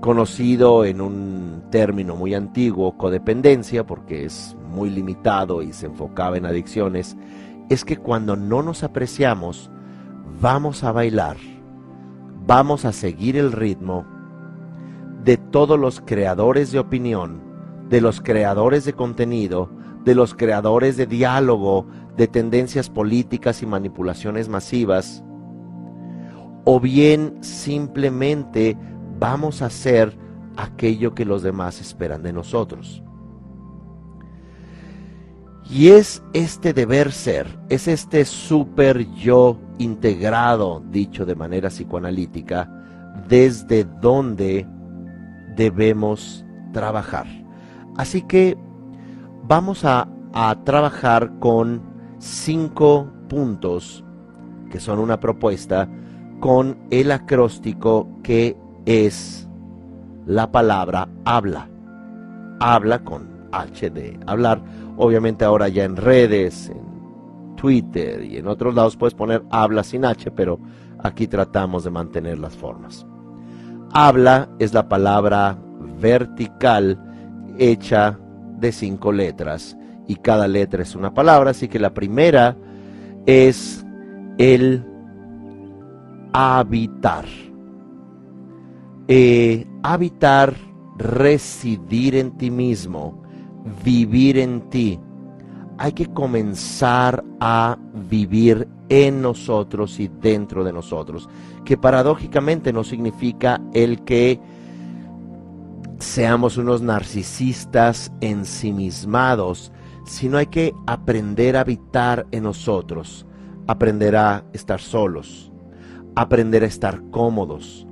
[0.00, 6.46] conocido en un término muy antiguo, codependencia, porque es muy limitado y se enfocaba en
[6.46, 7.16] adicciones,
[7.68, 9.70] es que cuando no nos apreciamos,
[10.40, 11.36] vamos a bailar,
[12.46, 14.04] vamos a seguir el ritmo
[15.24, 17.40] de todos los creadores de opinión,
[17.88, 19.70] de los creadores de contenido,
[20.04, 25.22] de los creadores de diálogo, de tendencias políticas y manipulaciones masivas,
[26.64, 28.76] o bien simplemente
[29.18, 30.16] vamos a hacer
[30.56, 33.02] aquello que los demás esperan de nosotros.
[35.68, 42.68] Y es este deber ser, es este super yo integrado, dicho de manera psicoanalítica,
[43.28, 44.66] desde donde
[45.60, 46.42] debemos
[46.72, 47.26] trabajar.
[47.98, 48.56] Así que
[49.46, 50.08] vamos a,
[50.64, 51.82] trabajar con
[52.18, 54.04] cinco puntos
[54.70, 55.88] que son una propuesta
[56.38, 59.48] con el acróstico que es
[60.24, 61.68] la palabra habla.
[62.60, 64.62] Habla con H de hablar
[64.96, 70.04] Obviamente ahora ya en redes, en Twitter y en otros lados puedes poner habla sin
[70.04, 70.60] H, pero
[71.02, 73.06] aquí tratamos de mantener las formas.
[73.92, 75.58] Habla es la palabra
[76.00, 76.98] vertical
[77.58, 78.18] hecha
[78.58, 79.76] de cinco letras
[80.06, 82.56] y cada letra es una palabra, así que la primera
[83.26, 83.84] es
[84.38, 84.84] el
[86.32, 87.24] habitar.
[89.08, 90.54] Eh, habitar,
[90.98, 93.20] residir en ti mismo
[93.84, 94.98] vivir en ti.
[95.82, 97.78] Hay que comenzar a
[98.10, 101.26] vivir en nosotros y dentro de nosotros,
[101.64, 104.38] que paradójicamente no significa el que
[105.98, 109.72] seamos unos narcisistas ensimismados,
[110.04, 113.24] sino hay que aprender a habitar en nosotros,
[113.66, 115.50] aprender a estar solos,
[116.14, 117.86] aprender a estar cómodos,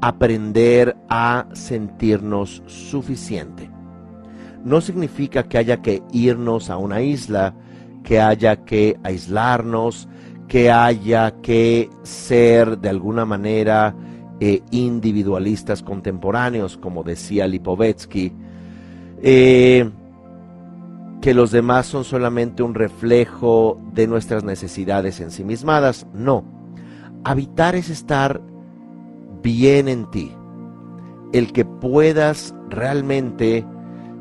[0.00, 3.68] aprender a sentirnos suficiente
[4.64, 7.54] no significa que haya que irnos a una isla,
[8.02, 10.08] que haya que aislarnos,
[10.48, 13.94] que haya que ser de alguna manera
[14.40, 18.32] eh, individualistas contemporáneos, como decía Lipovetsky,
[19.22, 19.88] eh,
[21.20, 26.06] que los demás son solamente un reflejo de nuestras necesidades ensimismadas.
[26.12, 26.44] No,
[27.24, 28.42] habitar es estar
[29.42, 30.32] bien en ti,
[31.32, 33.64] el que puedas realmente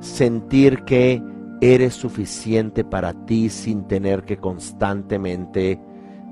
[0.02, 1.24] sentir que
[1.62, 5.80] eres suficiente para ti sin tener que constantemente,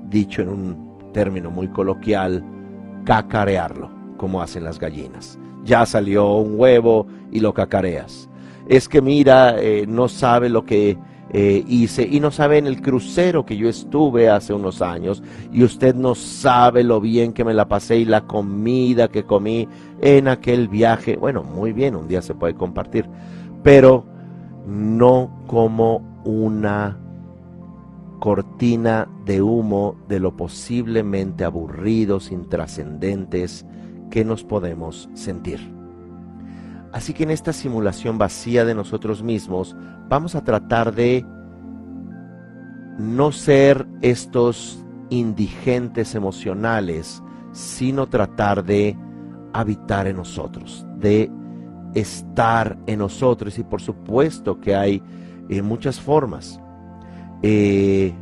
[0.08, 2.44] dicho en un término muy coloquial,
[3.04, 5.38] cacarearlo, como hacen las gallinas.
[5.64, 8.28] Ya salió un huevo y lo cacareas.
[8.68, 10.98] Es que mira, eh, no sabe lo que
[11.32, 15.62] eh, hice y no sabe en el crucero que yo estuve hace unos años y
[15.62, 19.68] usted no sabe lo bien que me la pasé y la comida que comí
[20.00, 21.16] en aquel viaje.
[21.16, 23.08] Bueno, muy bien, un día se puede compartir
[23.62, 24.04] pero
[24.66, 26.98] no como una
[28.20, 33.64] cortina de humo de lo posiblemente aburridos, intrascendentes
[34.10, 35.58] que nos podemos sentir.
[36.92, 39.76] Así que en esta simulación vacía de nosotros mismos
[40.08, 41.24] vamos a tratar de
[42.98, 48.96] no ser estos indigentes emocionales, sino tratar de
[49.52, 51.30] habitar en nosotros, de
[51.94, 55.02] estar en nosotros y por supuesto que hay
[55.48, 56.60] eh, muchas formas.
[57.42, 58.12] Eh,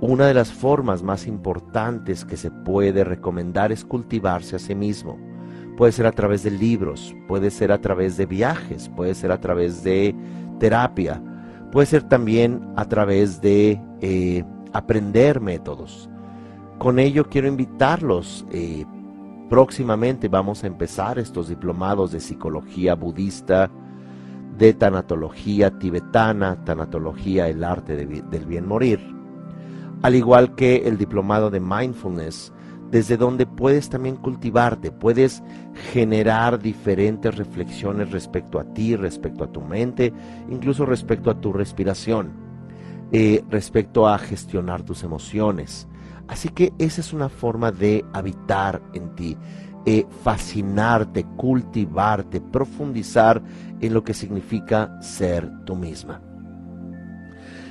[0.00, 5.18] una de las formas más importantes que se puede recomendar es cultivarse a sí mismo.
[5.76, 9.40] Puede ser a través de libros, puede ser a través de viajes, puede ser a
[9.40, 10.14] través de
[10.58, 11.22] terapia,
[11.70, 16.10] puede ser también a través de eh, aprender métodos.
[16.78, 18.44] Con ello quiero invitarlos
[19.48, 23.70] Próximamente vamos a empezar estos diplomados de psicología budista,
[24.56, 29.00] de tanatología tibetana, tanatología, el arte del bien morir,
[30.02, 32.52] al igual que el diplomado de mindfulness,
[32.90, 35.42] desde donde puedes también cultivarte, puedes
[35.92, 40.12] generar diferentes reflexiones respecto a ti, respecto a tu mente,
[40.50, 42.32] incluso respecto a tu respiración,
[43.10, 45.88] eh, respecto a gestionar tus emociones,
[46.28, 49.36] Así que esa es una forma de habitar en ti,
[49.84, 53.42] eh, fascinarte, cultivarte, profundizar
[53.80, 56.20] en lo que significa ser tú misma.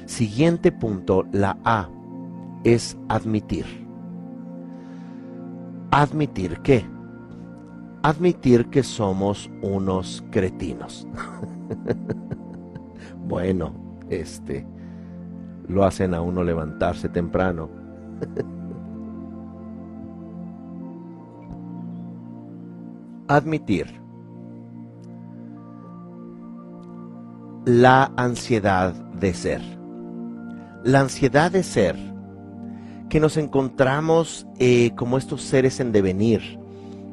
[0.05, 1.89] Siguiente punto, la A,
[2.63, 3.65] es admitir.
[5.91, 6.85] ¿Admitir qué?
[8.03, 11.07] Admitir que somos unos cretinos.
[13.27, 13.73] bueno,
[14.09, 14.65] este,
[15.67, 17.80] lo hacen a uno levantarse temprano.
[23.28, 24.01] Admitir
[27.65, 29.61] la ansiedad de ser.
[30.84, 31.95] La ansiedad de ser,
[33.09, 36.59] que nos encontramos eh, como estos seres en devenir,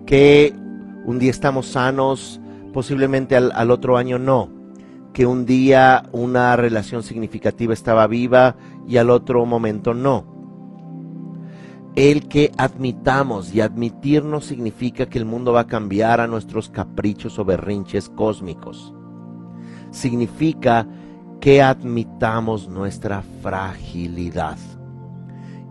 [0.07, 0.55] que
[1.05, 2.41] un día estamos sanos,
[2.73, 4.51] posiblemente al otro año no,
[5.13, 8.57] que un día una relación significativa estaba viva
[8.87, 10.28] y al otro momento no.
[11.99, 17.41] El que admitamos y admitirnos significa que el mundo va a cambiar a nuestros caprichos
[17.41, 18.95] o berrinches cósmicos.
[19.91, 20.87] Significa
[21.41, 24.59] que admitamos nuestra fragilidad.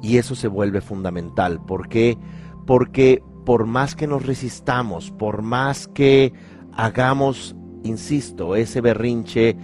[0.02, 1.64] Y eso se vuelve fundamental.
[1.64, 2.18] ¿Por qué?
[2.66, 6.34] Porque por más que nos resistamos, por más que
[6.74, 7.56] hagamos
[7.86, 9.56] insisto, ese berrinche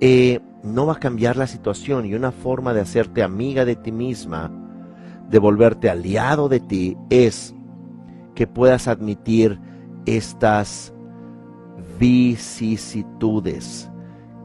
[0.00, 3.92] eh, no va a cambiar la situación y una forma de hacerte amiga de ti
[3.92, 4.64] misma,
[5.28, 7.54] de volverte aliado de ti, es
[8.34, 9.60] que puedas admitir
[10.06, 10.92] estas
[11.98, 13.90] vicisitudes,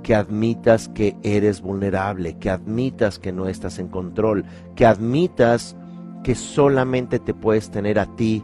[0.01, 5.77] que admitas que eres vulnerable, que admitas que no estás en control, que admitas
[6.23, 8.43] que solamente te puedes tener a ti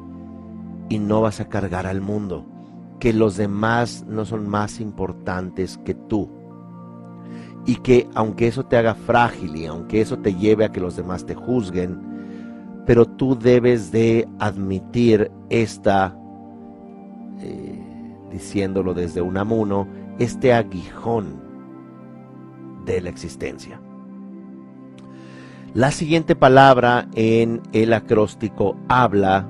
[0.90, 2.46] y no vas a cargar al mundo
[3.00, 6.30] que los demás no son más importantes que tú.
[7.66, 10.96] Y que aunque eso te haga frágil y aunque eso te lleve a que los
[10.96, 12.00] demás te juzguen,
[12.90, 16.18] pero tú debes de admitir esta,
[17.40, 17.80] eh,
[18.32, 19.88] diciéndolo desde un amuno,
[20.18, 21.40] este aguijón
[22.86, 23.80] de la existencia.
[25.76, 29.48] La siguiente palabra en el acróstico habla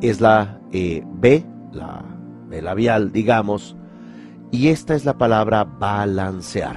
[0.00, 2.04] es la eh, B, la
[2.50, 3.76] labial, digamos,
[4.52, 6.76] y esta es la palabra balancear.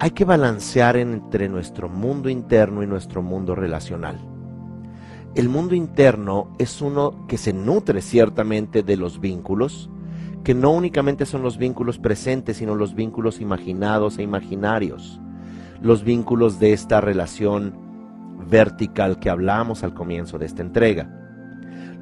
[0.00, 4.27] Hay que balancear entre nuestro mundo interno y nuestro mundo relacional.
[5.34, 9.90] El mundo interno es uno que se nutre ciertamente de los vínculos,
[10.42, 15.20] que no únicamente son los vínculos presentes, sino los vínculos imaginados e imaginarios,
[15.80, 17.74] los vínculos de esta relación
[18.48, 21.18] vertical que hablamos al comienzo de esta entrega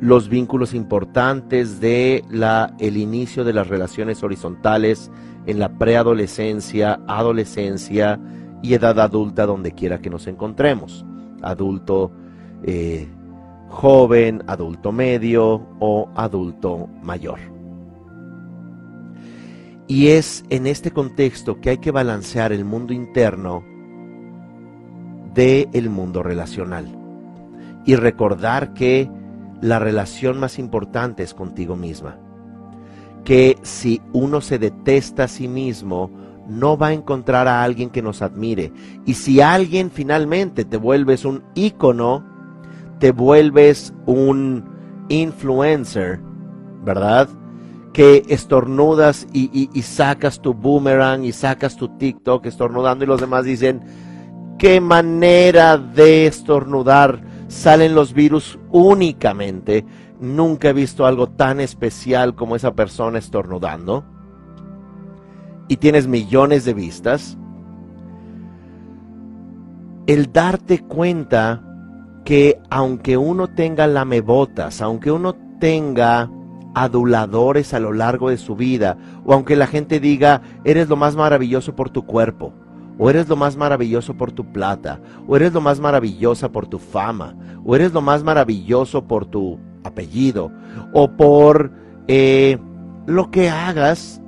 [0.00, 5.10] los vínculos importantes de la, el inicio de las relaciones horizontales
[5.46, 8.20] en la preadolescencia, adolescencia
[8.62, 11.04] y edad adulta donde quiera que nos encontremos.
[11.42, 12.12] Adulto
[12.62, 13.08] eh,
[13.68, 17.38] joven, adulto medio o adulto mayor.
[19.88, 23.64] Y es en este contexto que hay que balancear el mundo interno
[25.34, 26.86] del el mundo relacional.
[27.84, 29.08] Y recordar que
[29.60, 32.18] la relación más importante es contigo misma.
[33.24, 36.10] Que si uno se detesta a sí mismo,
[36.48, 38.72] no va a encontrar a alguien que nos admire.
[39.04, 42.35] Y si alguien finalmente te vuelves un ícono,
[42.98, 44.64] te vuelves un
[45.08, 46.20] influencer,
[46.84, 47.28] ¿verdad?
[47.92, 53.44] Que estornudas y, y, sacas tu boomerang y sacas tu TikTok estornudando y los demás
[53.44, 53.82] dicen,
[54.58, 59.84] qué manera de estornudar salen los virus únicamente.
[60.20, 64.04] Nunca he visto algo tan especial como esa persona estornudando.
[65.68, 67.36] Y tienes millones de vistas.
[70.06, 71.65] El darte cuenta
[72.26, 76.28] que aunque uno tenga lamebotas, aunque uno tenga
[76.74, 81.14] aduladores a lo largo de su vida, o aunque la gente diga, eres lo más
[81.14, 82.52] maravilloso por tu cuerpo,
[82.98, 86.80] o eres lo más maravilloso por tu plata, o eres lo más maravillosa por tu
[86.80, 90.50] fama, o eres lo más maravilloso por tu apellido,
[90.92, 91.70] o por
[92.08, 92.58] eh,
[93.06, 94.20] lo que hagas,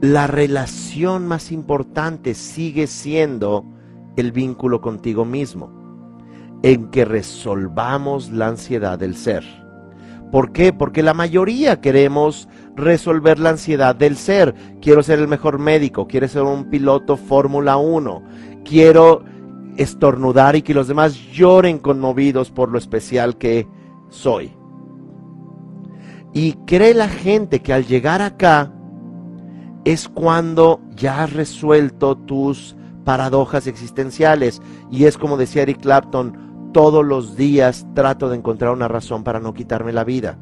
[0.00, 3.66] la relación más importante sigue siendo
[4.16, 5.85] el vínculo contigo mismo,
[6.62, 9.44] en que resolvamos la ansiedad del ser.
[10.30, 10.72] ¿Por qué?
[10.72, 14.54] Porque la mayoría queremos resolver la ansiedad del ser.
[14.80, 18.22] Quiero ser el mejor médico, quiero ser un piloto Fórmula 1,
[18.64, 19.24] quiero
[19.76, 23.68] estornudar y que los demás lloren conmovidos por lo especial que
[24.08, 24.52] soy.
[26.32, 28.72] Y cree la gente que al llegar acá
[29.84, 34.60] es cuando ya has resuelto tus paradojas existenciales.
[34.90, 39.40] Y es como decía Eric Clapton, todos los días trato de encontrar una razón para
[39.40, 40.38] no quitarme la vida.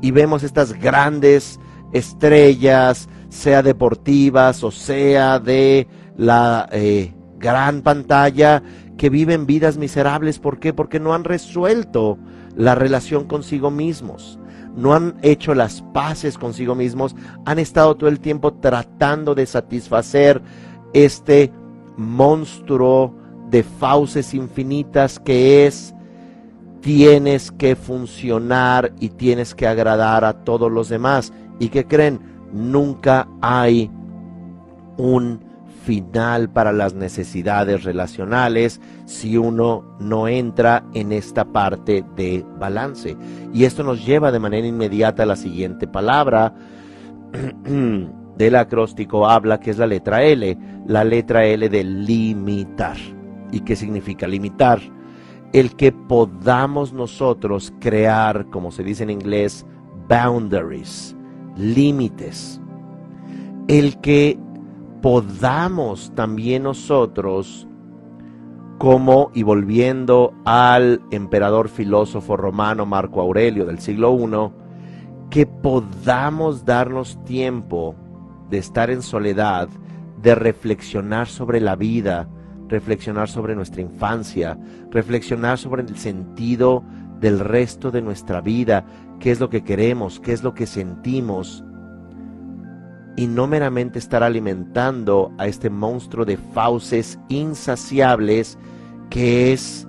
[0.00, 1.60] Y vemos estas grandes
[1.92, 8.62] estrellas, sea deportivas o sea de la, eh, gran pantalla
[8.96, 10.38] que viven vidas miserables.
[10.38, 10.72] ¿Por qué?
[10.72, 12.18] Porque no han resuelto
[12.56, 14.38] la relación consigo mismos.
[14.74, 17.14] No han hecho las paces consigo mismos.
[17.44, 20.42] Han estado todo el tiempo tratando de satisfacer
[20.92, 21.52] este
[21.96, 23.14] monstruo
[23.50, 25.94] de fauces infinitas que es
[26.80, 31.32] tienes que funcionar y tienes que agradar a todos los demás.
[31.58, 32.20] ¿Y que creen?
[32.52, 33.90] Nunca hay
[34.96, 35.40] un
[35.84, 43.16] final para las necesidades relacionales si uno no entra en esta parte de balance.
[43.52, 46.54] Y esto nos lleva de manera inmediata a la siguiente palabra
[48.36, 53.15] del acróstico habla, que es la letra L, la letra L de limitar.
[53.56, 54.80] ¿Y qué significa limitar?
[55.54, 59.64] El que podamos nosotros crear, como se dice en inglés,
[60.10, 61.16] boundaries,
[61.56, 62.60] límites.
[63.66, 64.38] El que
[65.00, 67.66] podamos también nosotros,
[68.76, 74.52] como y volviendo al emperador filósofo romano Marco Aurelio del siglo I,
[75.30, 77.94] que podamos darnos tiempo
[78.50, 79.70] de estar en soledad,
[80.20, 82.28] de reflexionar sobre la vida,
[82.68, 84.58] reflexionar sobre nuestra infancia,
[84.90, 86.84] reflexionar sobre el sentido
[87.20, 88.84] del resto de nuestra vida,
[89.20, 91.64] qué es lo que queremos, qué es lo que sentimos,
[93.16, 98.58] y no meramente estar alimentando a este monstruo de fauces insaciables
[99.08, 99.88] que es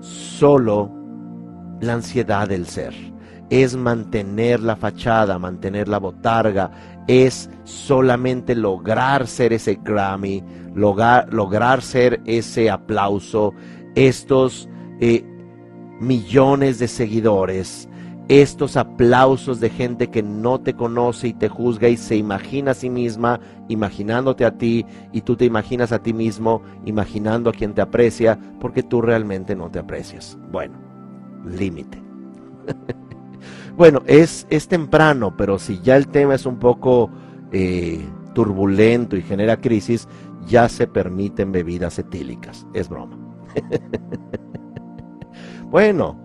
[0.00, 0.92] solo
[1.80, 2.94] la ansiedad del ser.
[3.50, 6.70] Es mantener la fachada, mantener la botarga,
[7.06, 10.42] es solamente lograr ser ese Grammy,
[10.74, 13.52] lograr, lograr ser ese aplauso,
[13.94, 14.68] estos
[15.00, 15.24] eh,
[16.00, 17.88] millones de seguidores,
[18.28, 22.74] estos aplausos de gente que no te conoce y te juzga y se imagina a
[22.74, 23.38] sí misma
[23.68, 28.38] imaginándote a ti y tú te imaginas a ti mismo imaginando a quien te aprecia
[28.60, 30.38] porque tú realmente no te aprecias.
[30.50, 30.78] Bueno,
[31.44, 32.02] límite.
[33.76, 37.10] bueno, es, es temprano, pero si ya el tema es un poco
[37.52, 38.04] eh,
[38.34, 40.08] turbulento y genera crisis,
[40.46, 42.66] ya se permiten bebidas etílicas.
[42.74, 43.18] Es broma.
[45.70, 46.24] bueno,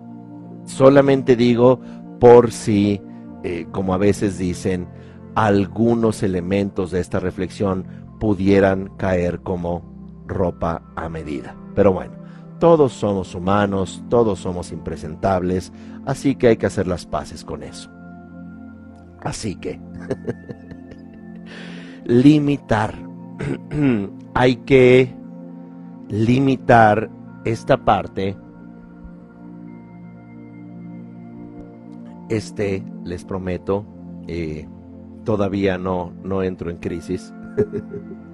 [0.70, 1.80] Solamente digo
[2.20, 3.02] por si,
[3.42, 4.88] eh, como a veces dicen,
[5.34, 7.84] algunos elementos de esta reflexión
[8.20, 9.82] pudieran caer como
[10.26, 11.56] ropa a medida.
[11.74, 12.12] Pero bueno,
[12.60, 15.72] todos somos humanos, todos somos impresentables,
[16.06, 17.90] así que hay que hacer las paces con eso.
[19.22, 19.80] Así que,
[22.04, 22.94] limitar.
[24.34, 25.12] hay que
[26.08, 27.10] limitar
[27.44, 28.36] esta parte
[32.30, 33.84] Este, les prometo,
[34.28, 34.68] eh,
[35.24, 37.34] todavía no, no entro en crisis.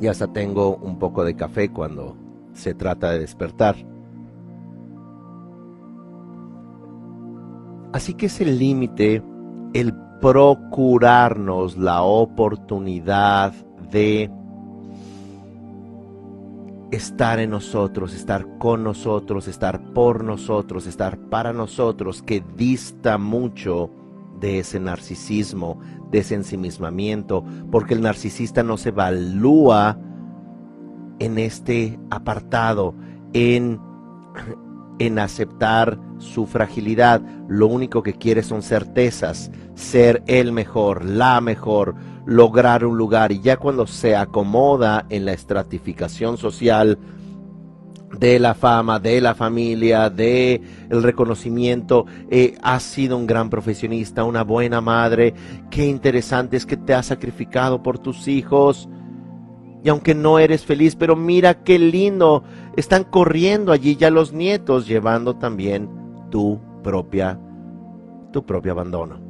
[0.00, 2.16] y hasta tengo un poco de café cuando
[2.52, 3.76] se trata de despertar.
[7.92, 9.22] Así que es el límite
[9.72, 13.52] el procurarnos la oportunidad
[13.90, 14.30] de
[16.90, 23.90] estar en nosotros, estar con nosotros, estar por nosotros, estar para nosotros, que dista mucho
[24.40, 25.80] de ese narcisismo,
[26.10, 29.98] de ese ensimismamiento, porque el narcisista no se evalúa
[31.18, 32.94] en este apartado,
[33.32, 33.80] en,
[34.98, 37.22] en aceptar su fragilidad.
[37.48, 41.94] Lo único que quiere son certezas, ser el mejor, la mejor,
[42.26, 46.98] lograr un lugar y ya cuando se acomoda en la estratificación social
[48.18, 54.24] de la fama, de la familia, de el reconocimiento, eh, has sido un gran profesionista,
[54.24, 55.34] una buena madre,
[55.70, 58.88] qué interesante es que te has sacrificado por tus hijos.
[59.84, 62.42] Y aunque no eres feliz, pero mira qué lindo,
[62.76, 65.88] están corriendo allí ya los nietos, llevando también
[66.30, 67.38] tu propia,
[68.32, 69.26] tu propio abandono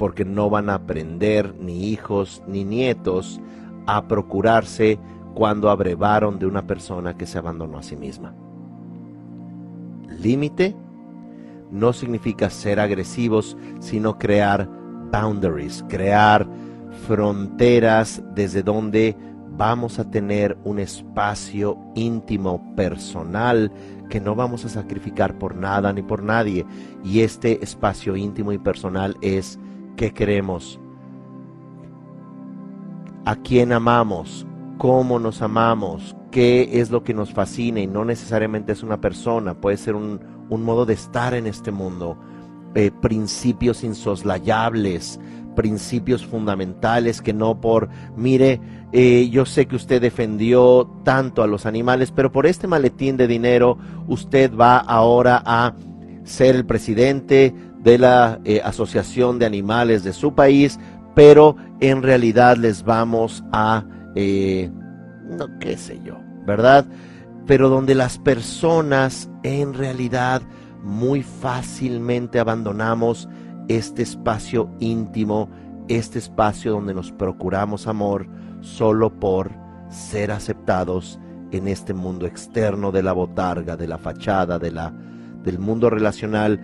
[0.00, 3.38] porque no van a aprender ni hijos ni nietos
[3.86, 4.98] a procurarse
[5.34, 8.34] cuando abrevaron de una persona que se abandonó a sí misma.
[10.20, 10.74] Límite
[11.70, 14.68] no significa ser agresivos, sino crear
[15.10, 16.46] boundaries, crear
[17.06, 19.16] fronteras desde donde
[19.56, 23.70] vamos a tener un espacio íntimo, personal,
[24.08, 26.66] que no vamos a sacrificar por nada ni por nadie.
[27.04, 29.58] Y este espacio íntimo y personal es
[29.96, 30.80] qué queremos,
[33.24, 34.46] a quién amamos,
[34.80, 39.52] cómo nos amamos, qué es lo que nos fascina y no necesariamente es una persona,
[39.52, 40.18] puede ser un,
[40.48, 42.16] un modo de estar en este mundo.
[42.74, 45.20] eh, principios insoslayables,
[45.54, 48.58] principios fundamentales que no por, mire,
[48.92, 53.26] eh, yo sé que usted defendió tanto a los animales, pero por este maletín de
[53.26, 53.76] dinero
[54.08, 55.74] usted va ahora a
[56.24, 57.52] ser el presidente
[57.82, 60.78] de la eh, Asociación de Animales de su país,
[61.14, 63.84] pero en realidad les vamos a,
[64.14, 64.70] eh,
[65.24, 66.86] no qué sé yo, ¿verdad?
[67.46, 70.42] Pero donde las personas en realidad
[70.82, 73.28] muy fácilmente abandonamos
[73.68, 75.48] este espacio íntimo,
[75.88, 78.26] este espacio donde nos procuramos amor
[78.60, 79.50] solo por
[79.88, 81.18] ser aceptados
[81.52, 84.92] en este mundo externo de la botarga, de la fachada, de la,
[85.42, 86.60] del mundo relacional,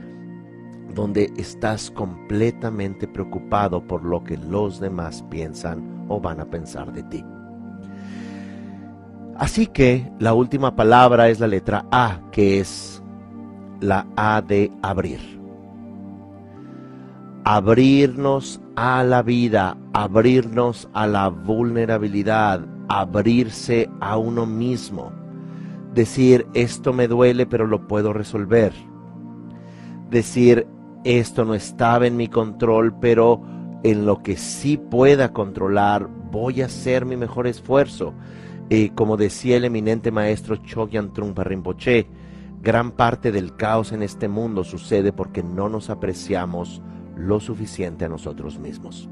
[0.94, 7.02] donde estás completamente preocupado por lo que los demás piensan o van a pensar de
[7.04, 7.24] ti.
[9.38, 13.02] Así que la última palabra es la letra A, que es
[13.80, 15.36] la A de abrir
[17.46, 25.12] abrirnos a la vida, abrirnos a la vulnerabilidad, abrirse a uno mismo.
[25.94, 28.72] Decir, esto me duele, pero lo puedo resolver.
[30.10, 30.66] Decir,
[31.04, 33.40] esto no estaba en mi control, pero
[33.84, 38.12] en lo que sí pueda controlar, voy a hacer mi mejor esfuerzo.
[38.68, 42.06] Y como decía el eminente maestro Chogyan Trungpa Rinpoche,
[42.60, 46.82] gran parte del caos en este mundo sucede porque no nos apreciamos
[47.16, 49.08] lo suficiente a nosotros mismos.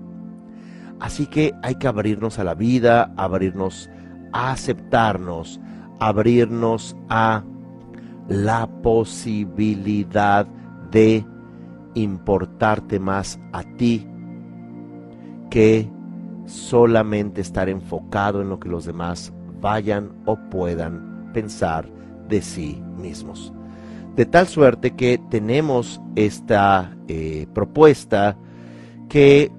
[0.98, 3.90] Así que hay que abrirnos a la vida, abrirnos
[4.32, 5.60] a aceptarnos,
[6.00, 7.44] abrirnos a
[8.28, 10.46] la posibilidad
[10.90, 11.24] de
[11.94, 14.06] importarte más a ti
[15.50, 15.88] que
[16.46, 19.32] solamente estar enfocado en lo que los demás
[19.64, 21.88] vayan o puedan pensar
[22.28, 23.50] de sí mismos.
[24.14, 28.36] De tal suerte que tenemos esta eh, propuesta
[29.08, 29.50] que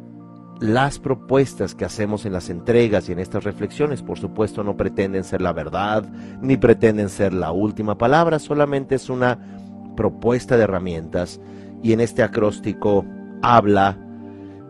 [0.59, 5.23] las propuestas que hacemos en las entregas y en estas reflexiones, por supuesto, no pretenden
[5.23, 6.07] ser la verdad,
[6.39, 9.39] ni pretenden ser la última palabra, solamente es una
[9.97, 11.41] propuesta de herramientas
[11.81, 13.03] y en este acróstico
[13.41, 13.97] habla,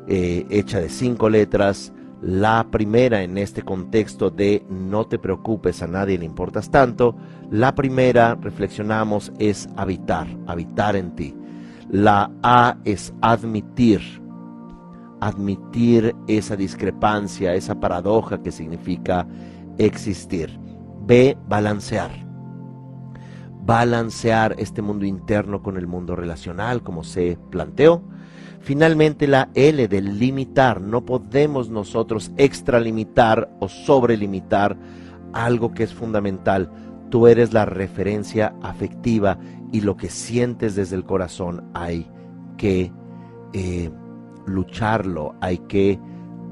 [0.07, 1.91] eh, hecha de cinco letras,
[2.25, 7.15] la primera en este contexto de no te preocupes, a nadie le importas tanto.
[7.51, 11.35] La primera, reflexionamos, es habitar, habitar en ti.
[11.91, 14.01] La A es admitir,
[15.21, 19.27] admitir esa discrepancia, esa paradoja que significa
[19.77, 20.59] existir.
[21.05, 22.09] B, balancear.
[23.67, 28.01] Balancear este mundo interno con el mundo relacional, como se planteó
[28.65, 30.81] Finalmente la L de limitar.
[30.81, 34.75] No podemos nosotros extralimitar o sobrelimitar
[35.33, 36.71] algo que es fundamental.
[37.11, 39.37] Tú eres la referencia afectiva
[39.71, 42.09] y lo que sientes desde el corazón hay
[42.57, 42.91] que
[43.53, 43.91] eh,
[44.47, 45.99] lucharlo, hay que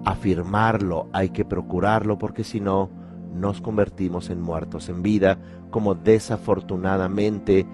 [0.06, 2.92] afirmarlo, hay que procurarlo, porque si no,
[3.34, 5.40] nos convertimos en muertos en vida,
[5.72, 7.66] como desafortunadamente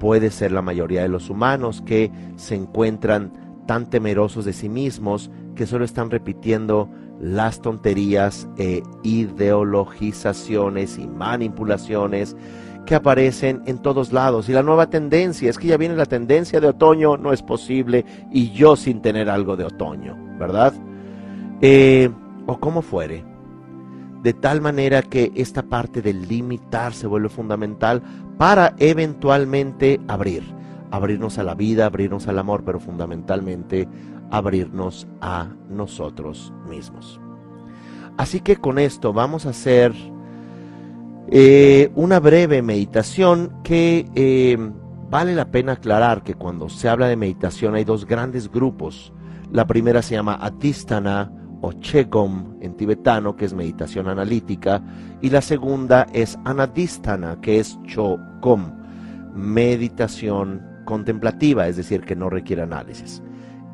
[0.00, 5.30] puede ser la mayoría de los humanos que se encuentran tan temerosos de sí mismos
[5.54, 6.88] que solo están repitiendo
[7.20, 12.36] las tonterías e ideologizaciones y manipulaciones
[12.84, 14.48] que aparecen en todos lados.
[14.48, 18.04] Y la nueva tendencia, es que ya viene la tendencia de otoño, no es posible,
[18.32, 20.74] y yo sin tener algo de otoño, ¿verdad?
[21.60, 22.10] Eh,
[22.46, 23.24] o como fuere.
[24.22, 28.02] De tal manera que esta parte del limitar se vuelve fundamental
[28.36, 30.42] para eventualmente abrir
[30.92, 33.88] abrirnos a la vida, abrirnos al amor, pero fundamentalmente
[34.30, 37.18] abrirnos a nosotros mismos.
[38.18, 39.94] Así que con esto vamos a hacer
[41.28, 44.58] eh, una breve meditación que eh,
[45.08, 49.14] vale la pena aclarar que cuando se habla de meditación hay dos grandes grupos.
[49.50, 51.32] La primera se llama Atistana
[51.62, 54.82] o Chegom en tibetano, que es meditación analítica,
[55.22, 58.72] y la segunda es Anadistana, que es Chogom,
[59.34, 63.22] meditación contemplativa, es decir, que no requiere análisis.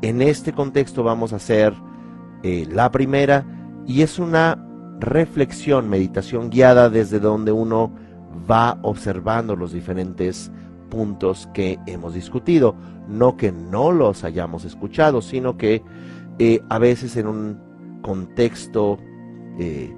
[0.02, 1.74] En este contexto vamos a hacer
[2.44, 3.44] eh, la primera
[3.88, 4.64] y es una
[5.00, 7.92] reflexión, meditación guiada desde donde uno
[8.48, 10.52] va observando los diferentes
[10.90, 12.76] puntos que hemos discutido.
[13.08, 15.82] No que no los hayamos escuchado, sino que
[16.38, 17.58] eh, a veces en un
[18.00, 18.98] contexto
[19.58, 19.92] eh,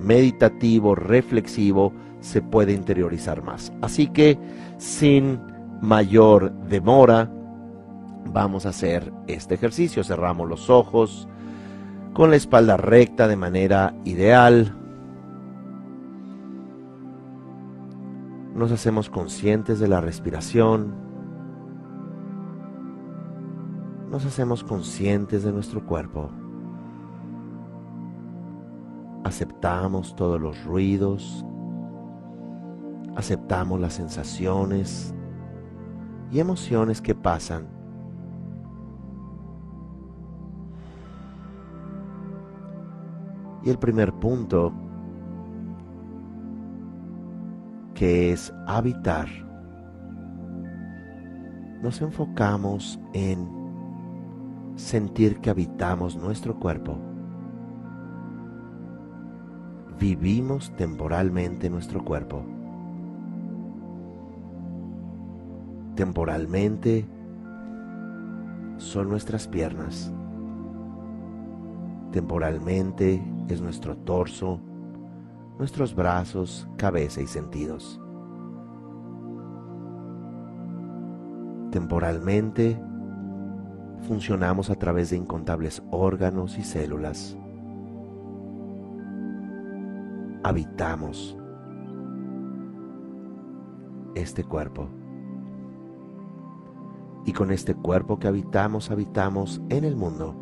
[0.00, 3.74] meditativo, reflexivo, se puede interiorizar más.
[3.82, 4.38] Así que
[4.78, 5.51] sin
[5.82, 7.30] mayor demora,
[8.32, 10.02] vamos a hacer este ejercicio.
[10.02, 11.28] Cerramos los ojos
[12.14, 14.74] con la espalda recta de manera ideal.
[18.54, 21.02] Nos hacemos conscientes de la respiración.
[24.12, 26.28] nos hacemos conscientes de nuestro cuerpo.
[29.24, 31.46] Aceptamos todos los ruidos,
[33.16, 35.14] aceptamos las sensaciones
[36.32, 37.68] y emociones que pasan.
[43.62, 44.72] Y el primer punto,
[47.94, 49.28] que es habitar,
[51.82, 53.46] nos enfocamos en
[54.74, 56.96] sentir que habitamos nuestro cuerpo.
[60.00, 62.42] Vivimos temporalmente nuestro cuerpo.
[65.94, 67.06] Temporalmente
[68.78, 70.12] son nuestras piernas.
[72.12, 74.60] Temporalmente es nuestro torso,
[75.58, 78.00] nuestros brazos, cabeza y sentidos.
[81.70, 82.78] Temporalmente
[84.06, 87.36] funcionamos a través de incontables órganos y células.
[90.42, 91.38] Habitamos
[94.14, 94.88] este cuerpo.
[97.24, 100.34] Y con este cuerpo que habitamos, habitamos en el mundo.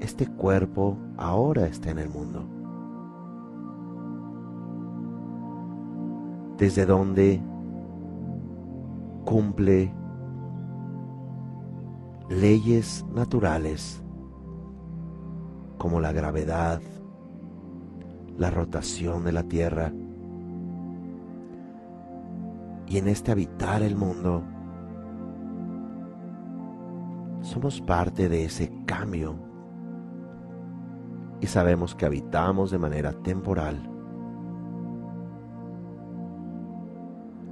[0.00, 2.44] Este cuerpo ahora está en el mundo.
[6.56, 7.40] Desde donde
[9.24, 9.92] cumple
[12.28, 14.02] leyes naturales
[15.76, 16.80] como la gravedad,
[18.36, 19.92] la rotación de la Tierra,
[22.88, 24.42] y en este habitar el mundo,
[27.42, 29.36] somos parte de ese cambio
[31.40, 33.90] y sabemos que habitamos de manera temporal.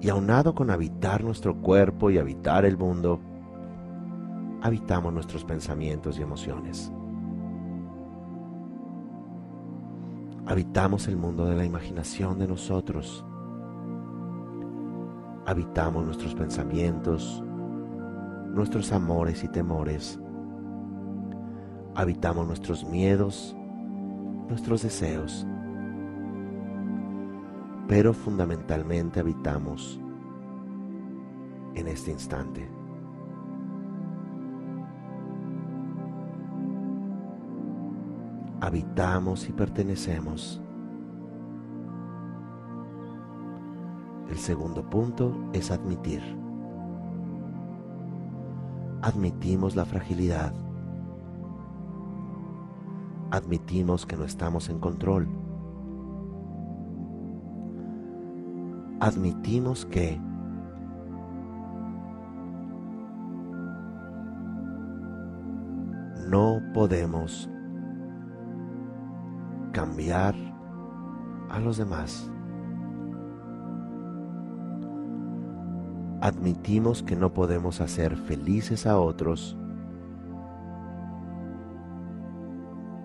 [0.01, 3.21] Y aunado con habitar nuestro cuerpo y habitar el mundo,
[4.63, 6.93] habitamos nuestros pensamientos y emociones.
[10.47, 13.25] Habitamos el mundo de la imaginación de nosotros.
[15.47, 17.43] Habitamos nuestros pensamientos,
[18.53, 20.19] nuestros amores y temores.
[21.95, 23.57] Habitamos nuestros miedos,
[24.49, 25.47] nuestros deseos.
[27.89, 30.01] Pero fundamentalmente habitamos
[31.75, 32.69] en este instante.
[38.67, 40.61] habitamos y pertenecemos.
[44.29, 46.21] El segundo punto es admitir.
[49.03, 50.53] Admitimos la fragilidad.
[53.31, 55.29] Admitimos que no estamos en control.
[58.99, 60.19] Admitimos que
[66.29, 67.49] no podemos
[69.73, 70.35] cambiar
[71.49, 72.31] a los demás.
[76.27, 79.57] Admitimos que no podemos hacer felices a otros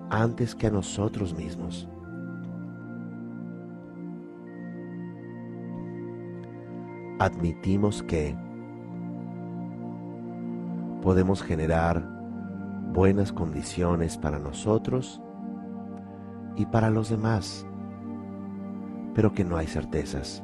[0.09, 1.87] antes que a nosotros mismos.
[7.19, 8.35] Admitimos que
[11.03, 12.01] podemos generar
[12.91, 15.21] buenas condiciones para nosotros
[16.55, 17.67] y para los demás,
[19.13, 20.43] pero que no hay certezas.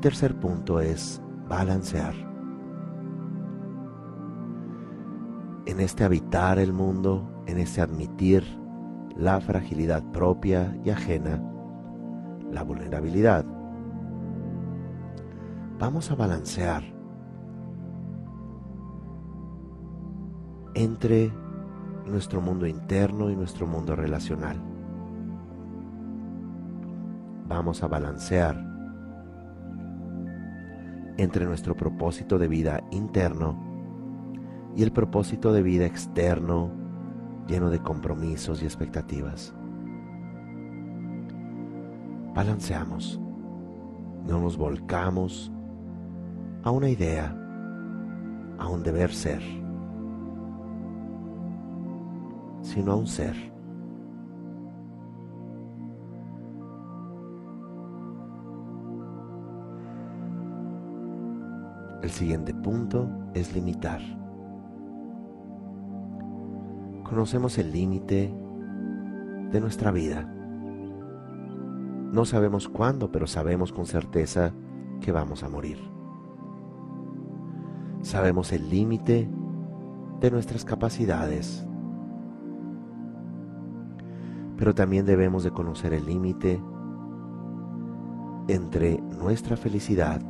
[0.00, 2.14] Tercer punto es balancear.
[5.66, 8.42] En este habitar el mundo, en este admitir
[9.14, 11.42] la fragilidad propia y ajena,
[12.50, 13.44] la vulnerabilidad,
[15.78, 16.82] vamos a balancear
[20.72, 21.30] entre
[22.06, 24.56] nuestro mundo interno y nuestro mundo relacional.
[27.46, 28.69] Vamos a balancear
[31.22, 33.56] entre nuestro propósito de vida interno
[34.76, 36.70] y el propósito de vida externo
[37.46, 39.54] lleno de compromisos y expectativas.
[42.34, 43.20] Balanceamos,
[44.26, 45.52] no nos volcamos
[46.62, 47.36] a una idea,
[48.58, 49.42] a un deber ser
[52.62, 53.34] sino a un ser.
[62.02, 64.00] El siguiente punto es limitar.
[67.04, 68.32] Conocemos el límite
[69.50, 70.22] de nuestra vida.
[72.12, 74.54] No sabemos cuándo, pero sabemos con certeza
[75.02, 75.78] que vamos a morir.
[78.00, 79.30] Sabemos el límite
[80.20, 81.66] de nuestras capacidades,
[84.56, 86.62] pero también debemos de conocer el límite
[88.48, 90.22] entre nuestra felicidad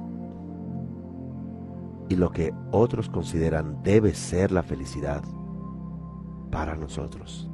[2.11, 5.23] y lo que otros consideran debe ser la felicidad
[6.51, 7.49] para nosotros.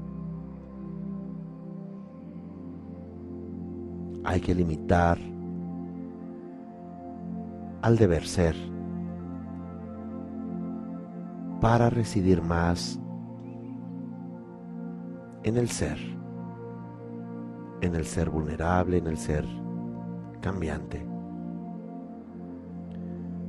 [4.25, 5.19] Hay que limitar
[7.83, 8.57] al deber ser
[11.61, 12.99] para residir más
[15.43, 15.99] en el ser,
[17.83, 19.45] en el ser vulnerable, en el ser
[20.41, 21.07] cambiante,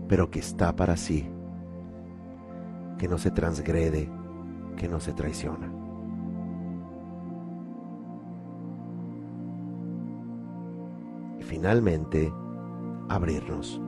[0.08, 1.28] pero que está para sí,
[2.98, 4.10] que no se transgrede,
[4.76, 5.70] que no se traiciona.
[11.40, 12.32] Y finalmente,
[13.10, 13.82] abrirnos.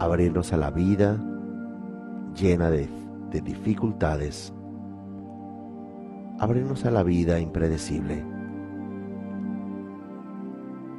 [0.00, 1.18] Abrirnos a la vida
[2.34, 2.88] llena de,
[3.30, 4.54] de dificultades.
[6.38, 8.24] Abrirnos a la vida impredecible.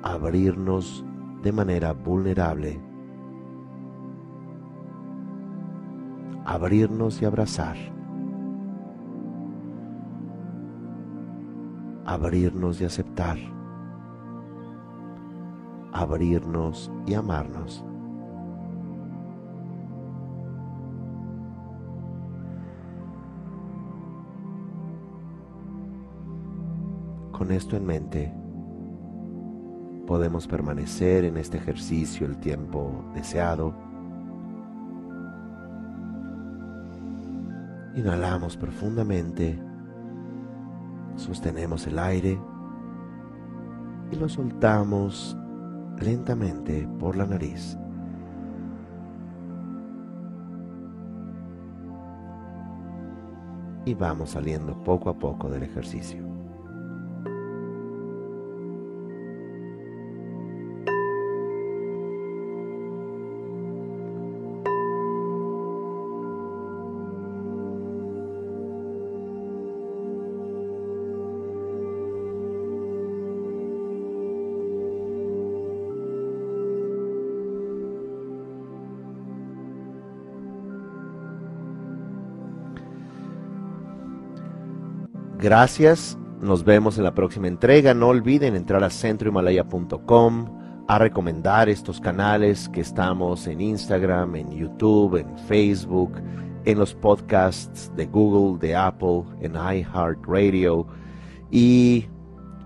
[0.04, 1.06] Abrirnos
[1.44, 2.80] de manera vulnerable.
[6.46, 7.78] Abrirnos y abrazar.
[12.06, 13.38] Abrirnos y aceptar.
[15.94, 17.86] Abrirnos y amarnos.
[27.32, 28.34] Con esto en mente,
[30.10, 33.76] podemos permanecer en este ejercicio el tiempo deseado.
[37.96, 39.62] Inhalamos profundamente,
[41.16, 42.40] sostenemos el aire
[44.12, 45.38] y lo soltamos
[46.00, 47.78] lentamente por la nariz.
[53.86, 56.29] Y vamos saliendo poco a poco del ejercicio.
[85.50, 87.96] Gracias, nos vemos en la próxima entrega.
[87.96, 95.16] No olviden entrar a centrohimalaya.com a recomendar estos canales que estamos en Instagram, en YouTube,
[95.16, 96.22] en Facebook,
[96.66, 100.86] en los podcasts de Google, de Apple, en iHeartRadio.
[101.50, 102.06] Y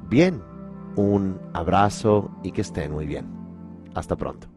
[0.10, 0.44] bien,
[0.98, 3.30] un abrazo y que estén muy bien.
[3.96, 4.53] Hasta pronto.